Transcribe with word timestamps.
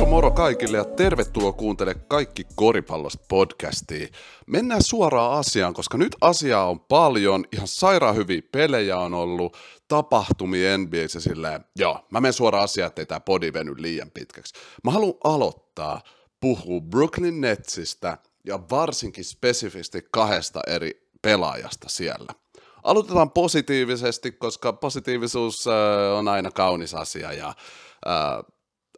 Moro 0.00 0.10
moro 0.10 0.30
kaikille 0.30 0.76
ja 0.76 0.84
tervetuloa 0.84 1.52
kuuntele 1.52 1.94
Kaikki 1.94 2.46
koripallosta 2.54 3.24
podcastia. 3.28 4.08
Mennään 4.46 4.82
suoraan 4.82 5.38
asiaan, 5.38 5.74
koska 5.74 5.98
nyt 5.98 6.16
asiaa 6.20 6.68
on 6.68 6.80
paljon, 6.80 7.44
ihan 7.52 7.68
sairaan 7.68 8.16
hyviä 8.16 8.42
pelejä 8.52 8.98
on 8.98 9.14
ollut, 9.14 9.56
tapahtumia 9.88 10.78
NBAssä 10.78 11.20
silleen, 11.20 11.64
joo, 11.76 12.06
mä 12.10 12.20
menen 12.20 12.32
suoraan 12.32 12.64
asiaan, 12.64 12.86
ettei 12.86 13.06
tää 13.06 13.20
podi 13.20 13.52
veny 13.52 13.74
liian 13.78 14.10
pitkäksi. 14.10 14.54
Mä 14.84 14.90
haluan 14.90 15.14
aloittaa 15.24 16.00
puhua 16.40 16.80
Brooklyn 16.80 17.40
Netsistä 17.40 18.18
ja 18.44 18.58
varsinkin 18.70 19.24
spesifisti 19.24 20.06
kahdesta 20.10 20.60
eri 20.66 21.08
pelaajasta 21.22 21.88
siellä. 21.88 22.32
Aloitetaan 22.82 23.30
positiivisesti, 23.30 24.32
koska 24.32 24.72
positiivisuus 24.72 25.66
äh, 25.66 25.74
on 26.18 26.28
aina 26.28 26.50
kaunis 26.50 26.94
asia 26.94 27.32
ja 27.32 27.48
äh, 27.48 28.44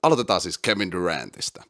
aloitetaan 0.02 0.41
siis 0.41 0.59
Kevin 0.59 0.91
Durantista. 0.91 1.62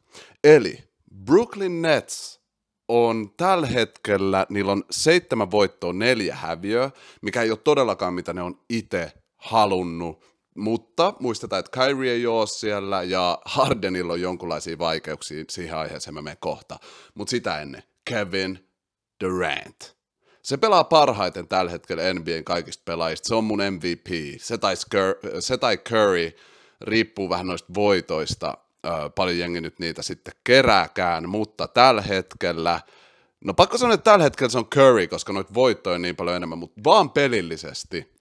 Eli 0.43 0.83
Brooklyn 1.25 1.81
Nets 1.81 2.43
on 2.87 3.31
tällä 3.37 3.67
hetkellä, 3.67 4.45
niillä 4.49 4.71
on 4.71 4.83
seitsemän 4.91 5.51
voittoa, 5.51 5.93
neljä 5.93 6.35
häviöä, 6.35 6.91
mikä 7.21 7.41
ei 7.41 7.51
ole 7.51 7.59
todellakaan 7.63 8.13
mitä 8.13 8.33
ne 8.33 8.41
on 8.41 8.59
itse 8.69 9.11
halunnut, 9.37 10.23
mutta 10.55 11.13
muistetaan, 11.19 11.59
että 11.59 11.79
Kyrie 11.79 12.13
ei 12.13 12.27
ole 12.27 12.47
siellä 12.47 13.03
ja 13.03 13.37
Hardenilla 13.45 14.13
on 14.13 14.21
jonkunlaisia 14.21 14.77
vaikeuksia, 14.77 15.43
siihen 15.49 15.77
aiheeseen 15.77 16.13
mä 16.13 16.21
menen 16.21 16.37
kohta. 16.39 16.79
Mutta 17.15 17.31
sitä 17.31 17.61
ennen, 17.61 17.83
Kevin 18.09 18.69
Durant. 19.23 19.95
Se 20.43 20.57
pelaa 20.57 20.83
parhaiten 20.83 21.47
tällä 21.47 21.71
hetkellä 21.71 22.13
NBAn 22.13 22.43
kaikista 22.43 22.83
pelaajista, 22.85 23.27
se 23.27 23.35
on 23.35 23.43
mun 23.43 23.59
MVP. 23.71 24.07
Se 24.41 24.57
tai, 24.57 24.75
se 25.39 25.57
tai 25.57 25.77
Curry 25.77 26.31
riippuu 26.81 27.29
vähän 27.29 27.47
noista 27.47 27.73
voitoista, 27.73 28.57
paljon 29.15 29.39
jengi 29.39 29.61
nyt 29.61 29.79
niitä 29.79 30.01
sitten 30.01 30.33
kerääkään, 30.43 31.29
mutta 31.29 31.67
tällä 31.67 32.01
hetkellä, 32.01 32.79
no 33.45 33.53
pakko 33.53 33.77
sanoa, 33.77 33.93
että 33.93 34.11
tällä 34.11 34.23
hetkellä 34.23 34.49
se 34.49 34.57
on 34.57 34.69
Curry, 34.69 35.07
koska 35.07 35.33
noita 35.33 35.53
voittoja 35.53 35.95
on 35.95 36.01
niin 36.01 36.15
paljon 36.15 36.35
enemmän, 36.35 36.57
mutta 36.57 36.81
vaan 36.83 37.09
pelillisesti 37.09 38.12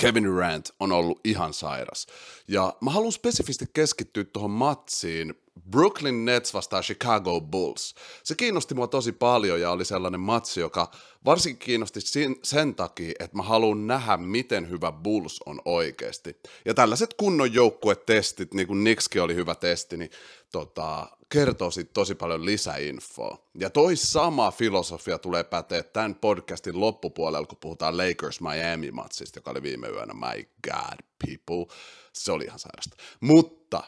Kevin 0.00 0.24
Durant 0.24 0.70
on 0.80 0.92
ollut 0.92 1.20
ihan 1.24 1.54
sairas. 1.54 2.06
Ja 2.48 2.74
mä 2.80 2.90
haluan 2.90 3.12
spesifisti 3.12 3.64
keskittyä 3.72 4.24
tuohon 4.24 4.50
matsiin, 4.50 5.34
Brooklyn 5.70 6.24
Nets 6.24 6.54
vastaa 6.54 6.82
Chicago 6.82 7.40
Bulls. 7.40 7.94
Se 8.24 8.34
kiinnosti 8.34 8.74
mua 8.74 8.86
tosi 8.86 9.12
paljon 9.12 9.60
ja 9.60 9.70
oli 9.70 9.84
sellainen 9.84 10.20
matsi, 10.20 10.60
joka 10.60 10.90
varsinkin 11.24 11.66
kiinnosti 11.66 12.00
sen 12.42 12.74
takia, 12.74 13.12
että 13.18 13.36
mä 13.36 13.42
haluan 13.42 13.86
nähdä, 13.86 14.16
miten 14.16 14.70
hyvä 14.70 14.92
Bulls 14.92 15.40
on 15.46 15.60
oikeasti. 15.64 16.36
Ja 16.64 16.74
tällaiset 16.74 17.14
kunnon 17.14 17.54
joukkuetestit, 17.54 18.54
niin 18.54 18.66
kuin 18.66 18.80
Knickskin 18.80 19.22
oli 19.22 19.34
hyvä 19.34 19.54
testi, 19.54 19.96
niin 19.96 20.10
tota, 20.52 21.08
kertoo 21.28 21.70
siitä 21.70 21.90
tosi 21.92 22.14
paljon 22.14 22.44
lisäinfoa. 22.44 23.50
Ja 23.58 23.70
toi 23.70 23.96
sama 23.96 24.50
filosofia 24.50 25.18
tulee 25.18 25.44
päteä 25.44 25.82
tämän 25.82 26.14
podcastin 26.14 26.80
loppupuolella, 26.80 27.46
kun 27.46 27.58
puhutaan 27.60 27.96
Lakers 27.96 28.40
Miami-matsista, 28.40 29.38
joka 29.38 29.50
oli 29.50 29.62
viime 29.62 29.88
yönä. 29.88 30.14
My 30.14 30.48
God, 30.70 30.98
people. 31.26 31.76
Se 32.12 32.32
oli 32.32 32.44
ihan 32.44 32.58
sairasta. 32.58 32.96
Mutta 33.20 33.82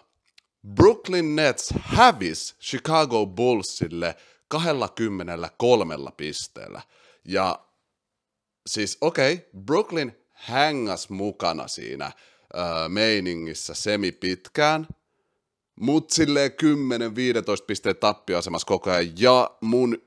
Brooklyn 0.74 1.36
Nets 1.36 1.74
hävis 1.80 2.56
Chicago 2.60 3.27
Bullsille 3.27 4.16
23 4.48 5.96
pisteellä. 6.16 6.83
Ja 7.24 7.58
siis 8.66 8.98
okei, 9.00 9.33
okay, 9.33 9.62
Brooklyn 9.64 10.16
hängas 10.30 11.10
mukana 11.10 11.68
siinä 11.68 12.12
meiningissä 12.88 13.74
semi 13.74 14.12
pitkään, 14.12 14.86
mutta 15.81 16.15
silleen 16.15 16.51
10-15 16.51 16.55
pisteen 17.67 17.97
tappioasemassa 17.97 18.67
koko 18.67 18.91
ajan. 18.91 19.12
Ja 19.19 19.51
mun 19.61 19.98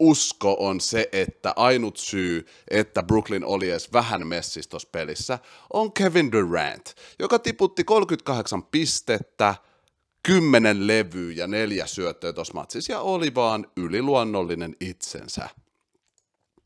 usko 0.00 0.56
on 0.58 0.80
se, 0.80 1.08
että 1.12 1.52
ainut 1.56 1.96
syy, 1.96 2.46
että 2.70 3.02
Brooklyn 3.02 3.44
oli 3.44 3.70
edes 3.70 3.92
vähän 3.92 4.26
messissä 4.26 4.70
tuossa 4.70 4.88
pelissä, 4.92 5.38
on 5.72 5.92
Kevin 5.92 6.32
Durant, 6.32 6.94
joka 7.18 7.38
tiputti 7.38 7.84
38 7.84 8.62
pistettä, 8.62 9.54
10 10.22 10.86
levyä 10.86 11.32
ja 11.36 11.46
neljä 11.46 11.86
syöttöä 11.86 12.32
tuossa 12.32 12.54
matsissa 12.54 12.92
ja 12.92 13.00
oli 13.00 13.34
vaan 13.34 13.66
yliluonnollinen 13.76 14.76
itsensä. 14.80 15.48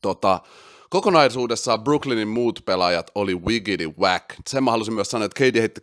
Tota, 0.01 0.41
kokonaisuudessaan 0.89 1.83
Brooklynin 1.83 2.27
muut 2.27 2.61
pelaajat 2.65 3.11
oli 3.15 3.35
wiggity 3.35 3.93
whack. 3.99 4.25
Sen 4.49 4.63
mä 4.63 4.71
halusin 4.71 4.93
myös 4.93 5.11
sanoa, 5.11 5.25
että 5.25 5.43
KD 5.43 5.59
heitti 5.59 5.81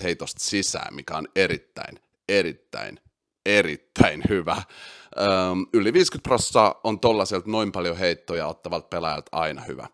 13-24 0.00 0.02
heitosta 0.02 0.40
sisään, 0.44 0.94
mikä 0.94 1.16
on 1.16 1.28
erittäin, 1.36 1.98
erittäin, 2.28 3.00
erittäin 3.46 4.22
hyvä. 4.28 4.62
Öm, 5.20 5.66
yli 5.72 5.92
50 5.92 6.28
prosenttia 6.28 6.74
on 6.84 7.00
tollaiselta 7.00 7.50
noin 7.50 7.72
paljon 7.72 7.96
heittoja 7.96 8.46
ottavalta 8.46 8.88
pelaajalta 8.88 9.28
aina 9.32 9.62
hyvä. 9.62 9.88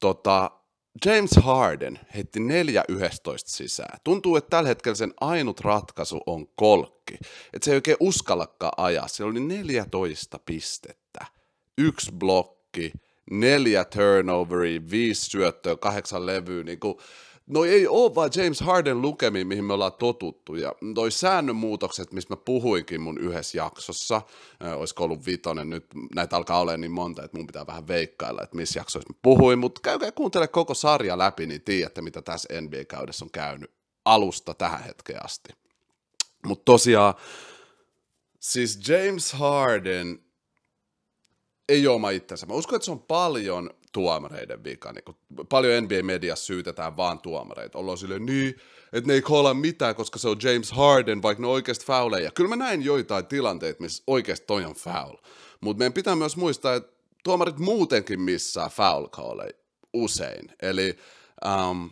Tota, 0.00 0.50
James 1.06 1.30
Harden 1.40 2.00
heitti 2.14 2.38
4-11 2.38 2.42
sisään. 3.36 3.98
Tuntuu, 4.04 4.36
että 4.36 4.50
tällä 4.50 4.68
hetkellä 4.68 4.96
sen 4.96 5.14
ainut 5.20 5.60
ratkaisu 5.60 6.20
on 6.26 6.46
kolkki. 6.56 7.14
Että 7.52 7.64
se 7.64 7.70
ei 7.70 7.74
oikein 7.74 7.96
uskallakaan 8.00 8.72
ajaa. 8.76 9.08
Siellä 9.08 9.30
oli 9.30 9.40
14 9.40 10.38
pistettä, 10.38 11.26
yksi 11.78 12.12
blokki, 12.12 12.61
neljä 13.30 13.84
turnoveria, 13.84 14.80
viisi 14.90 15.30
syöttöä, 15.30 15.76
kahdeksan 15.76 16.26
levyä. 16.26 16.64
Niin 16.64 16.80
kuin, 16.80 16.98
no 17.46 17.64
ei 17.64 17.86
ole 17.86 18.14
vaan 18.14 18.30
James 18.36 18.60
Harden 18.60 19.02
lukemiin, 19.02 19.46
mihin 19.46 19.64
me 19.64 19.72
ollaan 19.72 19.92
totuttu. 19.92 20.54
Ja 20.54 20.74
toi 20.94 21.10
säännönmuutokset, 21.10 22.12
mistä 22.12 22.32
mä 22.32 22.40
puhuinkin 22.44 23.00
mun 23.00 23.18
yhdessä 23.18 23.58
jaksossa, 23.58 24.22
äh, 24.64 24.78
olisiko 24.78 25.04
ollut 25.04 25.26
vitonen, 25.26 25.70
nyt 25.70 25.86
näitä 26.14 26.36
alkaa 26.36 26.60
olla 26.60 26.76
niin 26.76 26.90
monta, 26.92 27.24
että 27.24 27.36
mun 27.36 27.46
pitää 27.46 27.66
vähän 27.66 27.88
veikkailla, 27.88 28.42
että 28.42 28.56
missä 28.56 28.80
jaksoissa 28.80 29.12
mä 29.12 29.18
puhuin, 29.22 29.58
mutta 29.58 29.80
käykää 29.84 30.12
kuuntele 30.12 30.48
koko 30.48 30.74
sarja 30.74 31.18
läpi, 31.18 31.46
niin 31.46 31.62
tiedätte, 31.62 32.02
mitä 32.02 32.22
tässä 32.22 32.60
NBA-kaudessa 32.60 33.24
on 33.24 33.30
käynyt 33.30 33.70
alusta 34.04 34.54
tähän 34.54 34.84
hetkeen 34.84 35.24
asti. 35.24 35.52
Mutta 36.46 36.64
tosiaan, 36.64 37.14
siis 38.40 38.88
James 38.88 39.32
Harden 39.32 40.18
ei 41.68 41.86
ole 41.86 41.94
oma 41.94 42.10
itsensä. 42.10 42.46
Mä 42.46 42.54
uskon, 42.54 42.76
että 42.76 42.84
se 42.84 42.90
on 42.90 43.02
paljon 43.02 43.70
tuomareiden 43.92 44.64
vika. 44.64 44.92
Niin 44.92 45.04
kun 45.04 45.16
paljon 45.48 45.84
NBA-mediassa 45.84 46.44
syytetään 46.44 46.96
vaan 46.96 47.20
tuomareita. 47.20 47.78
Ollaan 47.78 47.98
silleen 47.98 48.26
niin, 48.26 48.54
että 48.92 49.08
ne 49.08 49.14
ei 49.14 49.22
koolla 49.22 49.54
mitään, 49.54 49.94
koska 49.94 50.18
se 50.18 50.28
on 50.28 50.36
James 50.42 50.72
Harden, 50.72 51.22
vaikka 51.22 51.40
ne 51.40 51.46
on 51.46 51.52
oikeasti 51.52 51.86
fouleja. 51.86 52.30
Kyllä 52.30 52.48
mä 52.48 52.56
näin 52.56 52.82
joitain 52.82 53.26
tilanteita, 53.26 53.82
missä 53.82 54.02
oikeasti 54.06 54.46
toi 54.46 54.64
on 54.64 54.74
foul. 54.74 55.16
Mutta 55.60 55.78
meidän 55.78 55.92
pitää 55.92 56.16
myös 56.16 56.36
muistaa, 56.36 56.74
että 56.74 56.92
tuomarit 57.24 57.58
muutenkin 57.58 58.20
missään 58.20 58.70
foul 58.70 59.06
usein. 59.92 60.52
Eli 60.62 60.98
um, 61.46 61.90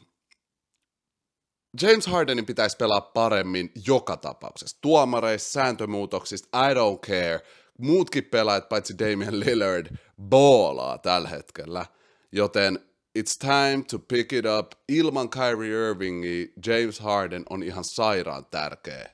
James 1.83 2.07
Hardenin 2.07 2.47
pitäisi 2.47 2.77
pelaa 2.77 3.01
paremmin 3.01 3.73
joka 3.87 4.17
tapauksessa. 4.17 4.79
Tuomareissa, 4.81 5.53
sääntömuutoksista, 5.53 6.71
I 6.71 6.75
don't 6.75 6.99
care– 7.07 7.41
muutkin 7.81 8.25
pelaajat, 8.25 8.69
paitsi 8.69 8.99
Damian 8.99 9.41
Lillard, 9.41 9.97
boolaa 10.23 10.99
tällä 10.99 11.29
hetkellä. 11.29 11.87
Joten 12.33 12.79
it's 13.19 13.39
time 13.39 13.85
to 13.91 13.99
pick 13.99 14.33
it 14.33 14.45
up. 14.59 14.73
Ilman 14.89 15.31
Kyrie 15.31 15.91
Irvingi 15.91 16.53
James 16.67 17.01
Harden 17.01 17.43
on 17.51 17.63
ihan 17.63 17.85
sairaan 17.85 18.47
tärkeä 18.47 19.11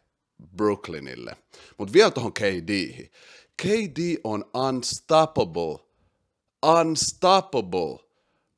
Brooklynille. 0.57 1.37
Mutta 1.79 1.93
vielä 1.93 2.11
tuohon 2.11 2.33
KD. 2.33 3.09
KD 3.63 4.17
on 4.25 4.45
unstoppable. 4.69 5.79
Unstoppable. 6.81 8.06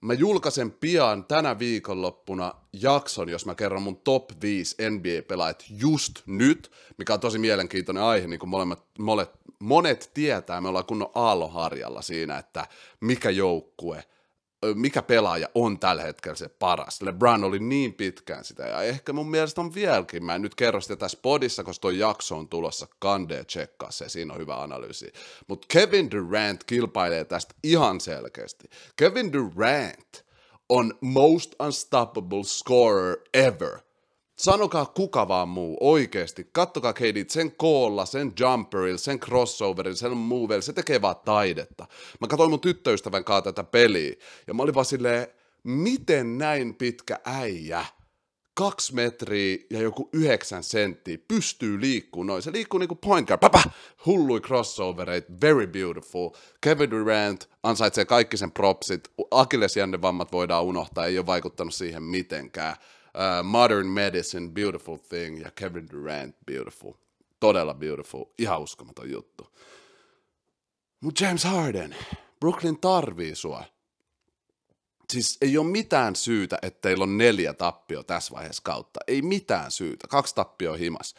Mä 0.00 0.12
julkaisen 0.12 0.70
pian 0.70 1.24
tänä 1.24 1.58
viikonloppuna 1.58 2.54
jakson, 2.72 3.28
jos 3.28 3.46
mä 3.46 3.54
kerron 3.54 3.82
mun 3.82 3.96
top 3.96 4.30
5 4.42 4.76
NBA-pelaajat 4.90 5.64
just 5.68 6.22
nyt, 6.26 6.70
mikä 6.98 7.14
on 7.14 7.20
tosi 7.20 7.38
mielenkiintoinen 7.38 8.02
aihe, 8.02 8.26
niin 8.26 8.40
kuin 8.40 8.50
molemmat, 8.50 8.84
molet, 8.98 9.30
monet 9.58 10.10
tietää, 10.14 10.60
me 10.60 10.68
ollaan 10.68 10.84
kunnon 10.84 11.10
aalloharjalla 11.14 12.02
siinä, 12.02 12.38
että 12.38 12.66
mikä 13.00 13.30
joukkue, 13.30 14.04
mikä 14.74 15.02
pelaaja 15.02 15.48
on 15.54 15.78
tällä 15.78 16.02
hetkellä 16.02 16.36
se 16.36 16.48
paras. 16.48 17.02
LeBron 17.02 17.44
oli 17.44 17.58
niin 17.58 17.94
pitkään 17.94 18.44
sitä, 18.44 18.62
ja 18.62 18.82
ehkä 18.82 19.12
mun 19.12 19.30
mielestä 19.30 19.60
on 19.60 19.74
vieläkin. 19.74 20.24
Mä 20.24 20.34
en 20.34 20.42
nyt 20.42 20.54
kerro 20.54 20.80
sitä 20.80 20.96
tässä 20.96 21.18
podissa, 21.22 21.64
koska 21.64 21.80
toi 21.80 21.98
jakso 21.98 22.38
on 22.38 22.48
tulossa, 22.48 22.86
kande 22.98 23.44
tsekkaa 23.44 23.90
se, 23.90 24.08
siinä 24.08 24.34
on 24.34 24.40
hyvä 24.40 24.62
analyysi. 24.62 25.12
Mutta 25.48 25.66
Kevin 25.72 26.10
Durant 26.10 26.64
kilpailee 26.64 27.24
tästä 27.24 27.54
ihan 27.62 28.00
selkeästi. 28.00 28.70
Kevin 28.96 29.32
Durant 29.32 30.24
on 30.68 30.94
most 31.00 31.54
unstoppable 31.60 32.44
scorer 32.44 33.16
ever– 33.34 33.78
Sanokaa 34.38 34.86
kuka 34.86 35.28
vaan 35.28 35.48
muu, 35.48 35.76
oikeesti. 35.80 36.48
Kattokaa 36.52 36.92
KD, 36.92 37.24
sen 37.28 37.52
koolla, 37.56 38.06
sen 38.06 38.32
jumperilla, 38.40 38.98
sen 38.98 39.20
crossoverilla, 39.20 39.96
sen 39.96 40.16
moveilla, 40.16 40.62
se 40.62 40.72
tekee 40.72 41.02
vaan 41.02 41.16
taidetta. 41.24 41.86
Mä 42.20 42.26
katsoin 42.26 42.50
mun 42.50 42.60
tyttöystävän 42.60 43.24
kanssa 43.24 43.52
tätä 43.52 43.64
peliä, 43.64 44.14
ja 44.46 44.54
mä 44.54 44.62
olin 44.62 44.74
vaan 44.74 44.86
silleen, 44.86 45.26
miten 45.64 46.38
näin 46.38 46.74
pitkä 46.74 47.18
äijä 47.24 47.84
kaksi 48.54 48.94
metriä 48.94 49.58
ja 49.70 49.80
joku 49.80 50.08
yhdeksän 50.12 50.62
senttiä, 50.62 51.18
pystyy 51.28 51.80
liikkuu 51.80 52.22
noin. 52.22 52.42
Se 52.42 52.52
liikkuu 52.52 52.78
niinku 52.78 52.94
point 52.94 53.28
guard, 53.28 53.40
papa, 53.40 53.62
hullui 54.06 54.40
crossovereit, 54.40 55.24
very 55.40 55.66
beautiful. 55.66 56.30
Kevin 56.60 56.90
Durant 56.90 57.48
ansaitsee 57.62 58.04
kaikki 58.04 58.36
sen 58.36 58.52
propsit, 58.52 59.10
vammat 60.02 60.32
voidaan 60.32 60.64
unohtaa, 60.64 61.06
ei 61.06 61.18
ole 61.18 61.26
vaikuttanut 61.26 61.74
siihen 61.74 62.02
mitenkään. 62.02 62.76
Uh, 63.14 63.44
modern 63.44 63.86
medicine, 63.86 64.50
beautiful 64.50 64.96
thing, 64.96 65.42
ja 65.42 65.50
Kevin 65.50 65.88
Durant, 65.92 66.36
beautiful. 66.46 66.92
Todella 67.40 67.74
beautiful, 67.74 68.24
ihan 68.38 68.60
uskomaton 68.60 69.10
juttu. 69.10 69.48
Mutta 71.00 71.24
James 71.24 71.44
Harden, 71.44 71.96
Brooklyn 72.40 72.78
tarvii 72.78 73.34
sua 73.34 73.64
siis 75.12 75.38
ei 75.40 75.58
ole 75.58 75.66
mitään 75.66 76.16
syytä, 76.16 76.58
että 76.62 76.80
teillä 76.80 77.02
on 77.02 77.18
neljä 77.18 77.52
tappio 77.52 78.02
tässä 78.02 78.34
vaiheessa 78.34 78.62
kautta. 78.62 79.00
Ei 79.06 79.22
mitään 79.22 79.70
syytä. 79.70 80.08
Kaksi 80.08 80.34
tappio 80.34 80.74
himas. 80.74 81.14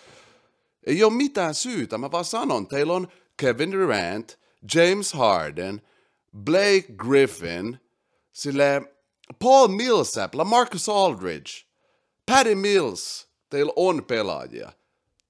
Ei 0.85 1.03
ole 1.03 1.13
mitään 1.13 1.55
syytä. 1.55 1.97
Mä 1.97 2.11
vaan 2.11 2.25
sanon, 2.25 2.67
teillä 2.67 2.93
on 2.93 3.07
Kevin 3.37 3.71
Durant, 3.71 4.39
James 4.75 5.13
Harden, 5.13 5.81
Blake 6.43 6.85
Griffin, 6.97 7.79
sille 8.33 8.81
Paul 9.39 9.67
Millsap, 9.67 10.35
LaMarcus 10.35 10.89
Aldridge, 10.89 11.51
Patty 12.29 12.55
Mills. 12.55 13.29
Teillä 13.49 13.73
on 13.75 14.05
pelaajia. 14.05 14.71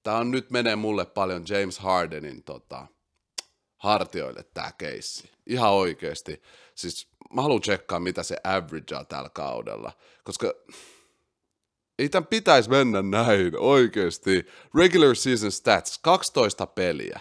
Tää 0.02 0.16
on 0.16 0.30
nyt 0.30 0.50
menee 0.50 0.76
mulle 0.76 1.06
paljon 1.06 1.44
James 1.48 1.78
Hardenin 1.78 2.42
tota, 2.42 2.86
hartioille 3.76 4.42
tää 4.54 4.72
keissi. 4.78 5.30
Ihan 5.46 5.70
oikeesti. 5.70 6.42
Siis 6.74 7.08
mä 7.34 7.42
haluan 7.42 7.60
tsekkaa, 7.60 8.00
mitä 8.00 8.22
se 8.22 8.36
averagea 8.44 9.04
tällä 9.04 9.28
kaudella, 9.28 9.92
koska 10.24 10.54
ei 11.98 12.08
tämän 12.08 12.26
pitäisi 12.26 12.70
mennä 12.70 13.02
näin 13.02 13.58
oikeasti. 13.58 14.46
Regular 14.74 15.16
season 15.16 15.52
stats, 15.52 15.98
12 15.98 16.66
peliä. 16.66 17.20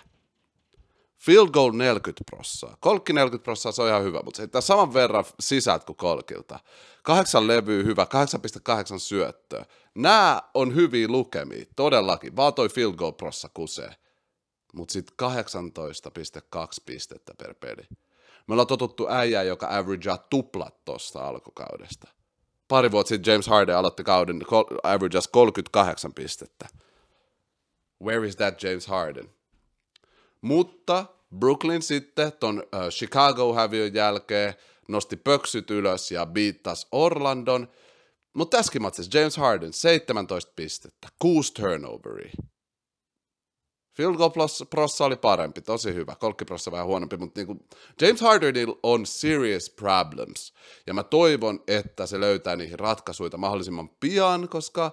Field 1.19 1.49
goal 1.49 1.71
40 1.71 2.23
prossaa. 2.29 2.77
Kolkki 2.79 3.13
40 3.13 3.43
prossaa, 3.43 3.71
se 3.71 3.81
on 3.81 3.87
ihan 3.87 4.03
hyvä, 4.03 4.21
mutta 4.23 4.37
se 4.37 4.41
heittää 4.41 4.61
saman 4.61 4.93
verran 4.93 5.25
sisät 5.39 5.83
kuin 5.83 5.95
kolkilta. 5.95 6.59
Kahdeksan 7.03 7.47
levyä 7.47 7.83
hyvä, 7.83 8.07
8,8 8.93 8.99
syöttöä. 8.99 9.65
Nämä 9.95 10.41
on 10.53 10.75
hyviä 10.75 11.07
lukemia, 11.07 11.65
todellakin. 11.75 12.35
Vaan 12.35 12.53
toi 12.53 12.69
field 12.69 12.93
goal 12.93 13.11
prossa 13.11 13.49
kusee. 13.53 13.95
Mutta 14.73 14.91
sitten 14.91 15.15
18,2 16.55 16.67
pistettä 16.85 17.33
per 17.37 17.53
peli. 17.53 17.83
Me 18.47 18.53
ollaan 18.53 18.67
totuttu 18.67 19.07
äijää, 19.09 19.43
joka 19.43 19.67
averagea 19.77 20.17
tuplat 20.17 20.85
tuosta 20.85 21.27
alkukaudesta. 21.27 22.07
Pari 22.67 22.91
vuotta 22.91 23.09
sitten 23.09 23.31
James 23.31 23.47
Harden 23.47 23.77
aloitti 23.77 24.03
kauden 24.03 24.39
averageas 24.83 25.27
38 25.27 26.13
pistettä. 26.13 26.67
Where 28.03 28.27
is 28.27 28.35
that 28.35 28.63
James 28.63 28.87
Harden? 28.87 29.38
Mutta 30.41 31.05
Brooklyn 31.39 31.81
sitten 31.81 32.31
ton 32.39 32.63
Chicago-häviön 32.89 33.93
jälkeen 33.93 34.53
nosti 34.87 35.15
pöksyt 35.15 35.71
ylös 35.71 36.11
ja 36.11 36.25
biittas 36.25 36.87
Orlandon. 36.91 37.67
Mutta 38.33 38.57
tässäkin 38.57 38.81
matsissa 38.81 39.19
James 39.19 39.37
Harden 39.37 39.73
17 39.73 40.51
pistettä, 40.55 41.07
6 41.19 41.53
turnoveria. 41.53 42.33
Field 43.97 44.15
goal 44.15 44.31
prossa 44.69 45.05
oli 45.05 45.15
parempi, 45.15 45.61
tosi 45.61 45.93
hyvä. 45.93 46.15
Kolkkiprossa 46.15 46.71
vähän 46.71 46.87
huonompi, 46.87 47.17
mutta 47.17 47.39
niinku 47.39 47.65
James 48.01 48.21
Hardenilla 48.21 48.79
on 48.83 49.05
serious 49.05 49.69
problems. 49.69 50.53
Ja 50.87 50.93
mä 50.93 51.03
toivon, 51.03 51.63
että 51.67 52.05
se 52.05 52.19
löytää 52.19 52.55
niihin 52.55 52.79
ratkaisuja 52.79 53.37
mahdollisimman 53.37 53.89
pian, 53.89 54.49
koska 54.49 54.91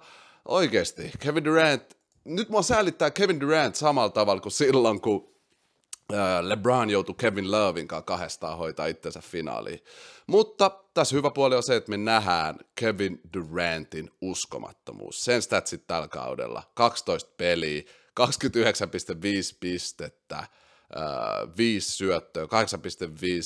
oikeasti 0.49 1.13
Kevin 1.19 1.45
Durant, 1.45 1.97
nyt 2.25 2.49
mua 2.49 2.63
säälittää 2.63 3.11
Kevin 3.11 3.41
Durant 3.41 3.75
samalla 3.75 4.11
tavalla 4.11 4.41
kuin 4.41 4.53
silloin, 4.53 5.01
kun 5.01 5.36
LeBron 6.41 6.91
joutui 6.91 7.15
Kevin 7.19 7.51
Lovin 7.51 7.89
kanssa 7.89 8.05
kahdestaan 8.07 8.59
hoitaa 8.59 8.87
itsensä 8.87 9.21
finaaliin. 9.21 9.81
Mutta 10.27 10.71
tässä 10.95 11.17
hyvä 11.17 11.31
puoli 11.31 11.57
on 11.57 11.63
se, 11.63 11.77
että 11.77 11.91
me 11.91 11.97
nähdään 11.97 12.59
Kevin 12.75 13.21
Durantin 13.35 14.11
uskomattomuus. 14.21 15.25
Sen 15.25 15.43
statsit 15.43 15.87
tällä 15.87 16.09
kaudella. 16.09 16.63
12 16.75 17.31
peliä, 17.37 17.83
29,5 17.83 17.87
pistettä, 19.61 20.47
5 21.57 21.91
syöttöä, 21.91 22.45
8,5 22.45 22.49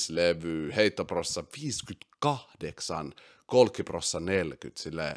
levyä, 0.09 0.73
heittoprossa 0.75 1.43
58, 1.61 3.13
kolkiprossa 3.45 4.19
40, 4.19 4.81
sille 4.81 5.15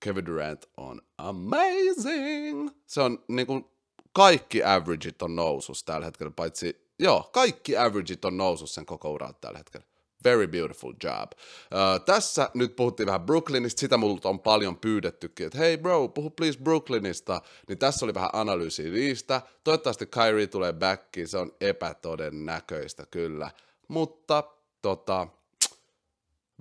Kevin 0.00 0.26
Durant 0.26 0.68
on 0.76 1.02
amazing. 1.18 2.70
Se 2.86 3.00
on 3.00 3.24
niin 3.28 3.46
kuin, 3.46 3.73
kaikki 4.14 4.64
averageit 4.64 5.22
on 5.22 5.36
nousus 5.36 5.84
tällä 5.84 6.04
hetkellä, 6.04 6.32
paitsi, 6.36 6.92
joo, 6.98 7.30
kaikki 7.32 7.76
averageit 7.76 8.24
on 8.24 8.36
nousus 8.36 8.74
sen 8.74 8.86
koko 8.86 9.10
uraa 9.12 9.32
tällä 9.32 9.58
hetkellä. 9.58 9.86
Very 10.24 10.46
beautiful 10.46 10.92
job. 11.04 11.32
Uh, 11.32 12.04
tässä 12.04 12.50
nyt 12.54 12.76
puhuttiin 12.76 13.06
vähän 13.06 13.20
Brooklynista, 13.20 13.80
sitä 13.80 13.96
multa 13.96 14.28
on 14.28 14.40
paljon 14.40 14.76
pyydettykin, 14.76 15.46
että 15.46 15.58
hei 15.58 15.78
bro, 15.78 16.08
puhu 16.08 16.30
please 16.30 16.58
Brooklynista, 16.58 17.40
niin 17.68 17.78
tässä 17.78 18.06
oli 18.06 18.14
vähän 18.14 18.30
analyysiä 18.32 18.90
niistä. 18.90 19.42
Toivottavasti 19.64 20.06
Kyrie 20.06 20.46
tulee 20.46 20.72
backiin, 20.72 21.28
se 21.28 21.38
on 21.38 21.52
epätodennäköistä 21.60 23.06
kyllä, 23.10 23.50
mutta 23.88 24.44
tota, 24.82 25.28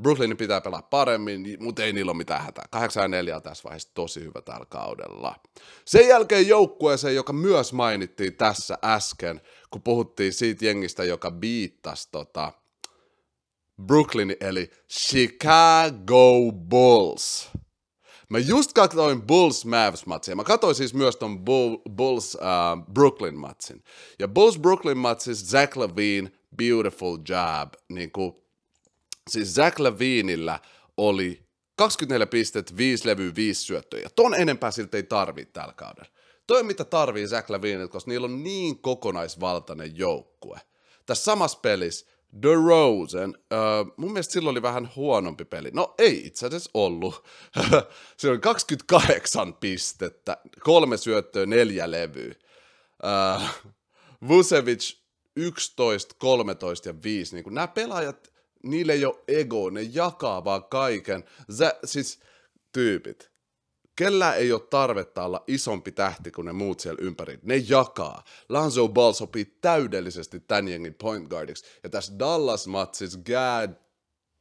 Brooklynin 0.03 0.37
pitää 0.37 0.61
pelaa 0.61 0.81
paremmin, 0.81 1.57
mutta 1.59 1.83
ei 1.83 1.93
niillä 1.93 2.09
ole 2.09 2.17
mitään 2.17 2.41
hätää. 2.41 2.65
8 2.71 3.11
4 3.11 3.39
tässä 3.39 3.63
vaiheessa 3.63 3.89
tosi 3.93 4.19
hyvä 4.19 4.41
tällä 4.41 4.65
kaudella. 4.69 5.35
Sen 5.85 6.07
jälkeen 6.07 6.47
joukkueeseen, 6.47 7.15
joka 7.15 7.33
myös 7.33 7.73
mainittiin 7.73 8.35
tässä 8.35 8.77
äsken, 8.83 9.41
kun 9.71 9.81
puhuttiin 9.81 10.33
siitä 10.33 10.65
jengistä, 10.65 11.03
joka 11.03 11.31
biittasi 11.31 12.09
tota, 12.11 12.51
Brooklyn 13.85 14.35
eli 14.39 14.71
Chicago 14.89 16.51
Bulls. 16.69 17.49
Mä 18.29 18.39
just 18.39 18.73
katsoin 18.73 19.21
Bulls 19.21 19.65
Mavs 19.65 20.05
matsia. 20.05 20.35
Mä 20.35 20.43
katsoin 20.43 20.75
siis 20.75 20.93
myös 20.93 21.15
ton 21.15 21.39
Bull, 21.39 21.77
Bulls 21.95 22.35
uh, 22.35 22.93
Brooklyn 22.93 23.35
matsin. 23.35 23.83
Ja 24.19 24.27
Bulls 24.27 24.59
Brooklyn 24.59 24.97
matsis 24.97 25.49
Zach 25.49 25.77
Levine, 25.77 26.31
beautiful 26.57 27.17
job. 27.29 27.73
Niin 27.89 28.11
kuin, 28.11 28.42
siis 29.29 29.55
Zach 29.55 29.79
Levinillä 29.79 30.59
oli 30.97 31.43
24 31.75 32.27
pistet, 32.27 32.77
5 32.77 33.07
levyä, 33.07 33.31
5 33.35 33.63
syöttöjä. 33.63 34.09
Ton 34.15 34.33
enempää 34.33 34.71
siltä 34.71 34.97
ei 34.97 35.03
tarvii 35.03 35.45
tällä 35.45 35.73
kaudella. 35.73 36.09
Toi 36.47 36.63
mitä 36.63 36.85
tarvii 36.85 37.27
Zach 37.27 37.49
Leviniltä, 37.49 37.91
koska 37.91 38.11
niillä 38.11 38.25
on 38.25 38.43
niin 38.43 38.79
kokonaisvaltainen 38.79 39.97
joukkue. 39.97 40.59
Tässä 41.05 41.23
samassa 41.23 41.59
pelissä 41.59 42.05
The 42.41 42.53
Rosen. 42.67 43.29
Uh, 43.29 43.93
mun 43.97 44.13
mielestä 44.13 44.33
silloin 44.33 44.53
oli 44.53 44.61
vähän 44.61 44.89
huonompi 44.95 45.45
peli. 45.45 45.71
No 45.73 45.95
ei 45.97 46.25
itse 46.25 46.47
asiassa 46.47 46.71
ollut. 46.73 47.25
se 48.17 48.29
oli 48.29 48.39
28 48.39 49.53
pistettä, 49.53 50.37
kolme 50.59 50.97
syöttöä, 50.97 51.45
neljä 51.45 51.91
levyä. 51.91 52.35
Uh, 53.03 53.71
Vucevic 54.27 54.97
11, 55.35 56.15
13 56.17 56.89
ja 56.89 56.95
5. 57.03 57.35
Niin 57.35 57.53
nämä 57.53 57.67
pelaajat, 57.67 58.32
niille 58.63 58.93
ei 58.93 59.05
ole 59.05 59.19
ego, 59.27 59.69
ne 59.69 59.81
jakaa 59.81 60.43
vaan 60.43 60.63
kaiken. 60.63 61.23
Zä, 61.51 61.73
siis 61.85 62.19
tyypit 62.71 63.33
Kellä 63.95 64.33
ei 64.33 64.51
ole 64.51 64.61
tarvetta 64.69 65.23
olla 65.23 65.43
isompi 65.47 65.91
tähti 65.91 66.31
kuin 66.31 66.45
ne 66.45 66.53
muut 66.53 66.79
siellä 66.79 66.99
ympäri. 67.01 67.39
Ne 67.43 67.55
jakaa. 67.69 68.23
Lanzo 68.49 68.87
Ball 68.87 69.13
sopii 69.13 69.57
täydellisesti 69.61 70.39
tämän 70.39 70.67
jengin 70.67 70.93
point 70.93 71.27
guardiksi. 71.27 71.65
Ja 71.83 71.89
tässä 71.89 72.13
Dallas-matsissa, 72.19 73.19
god 73.25 73.75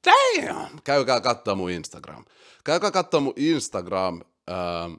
damn! 0.07 0.79
Käykää 0.85 1.21
katsoa 1.21 1.55
mun 1.55 1.71
Instagram. 1.71 2.25
Käykää 2.65 2.91
katsoa 2.91 3.21
mun 3.21 3.35
Instagram 3.37 4.21
ähm, 4.51 4.93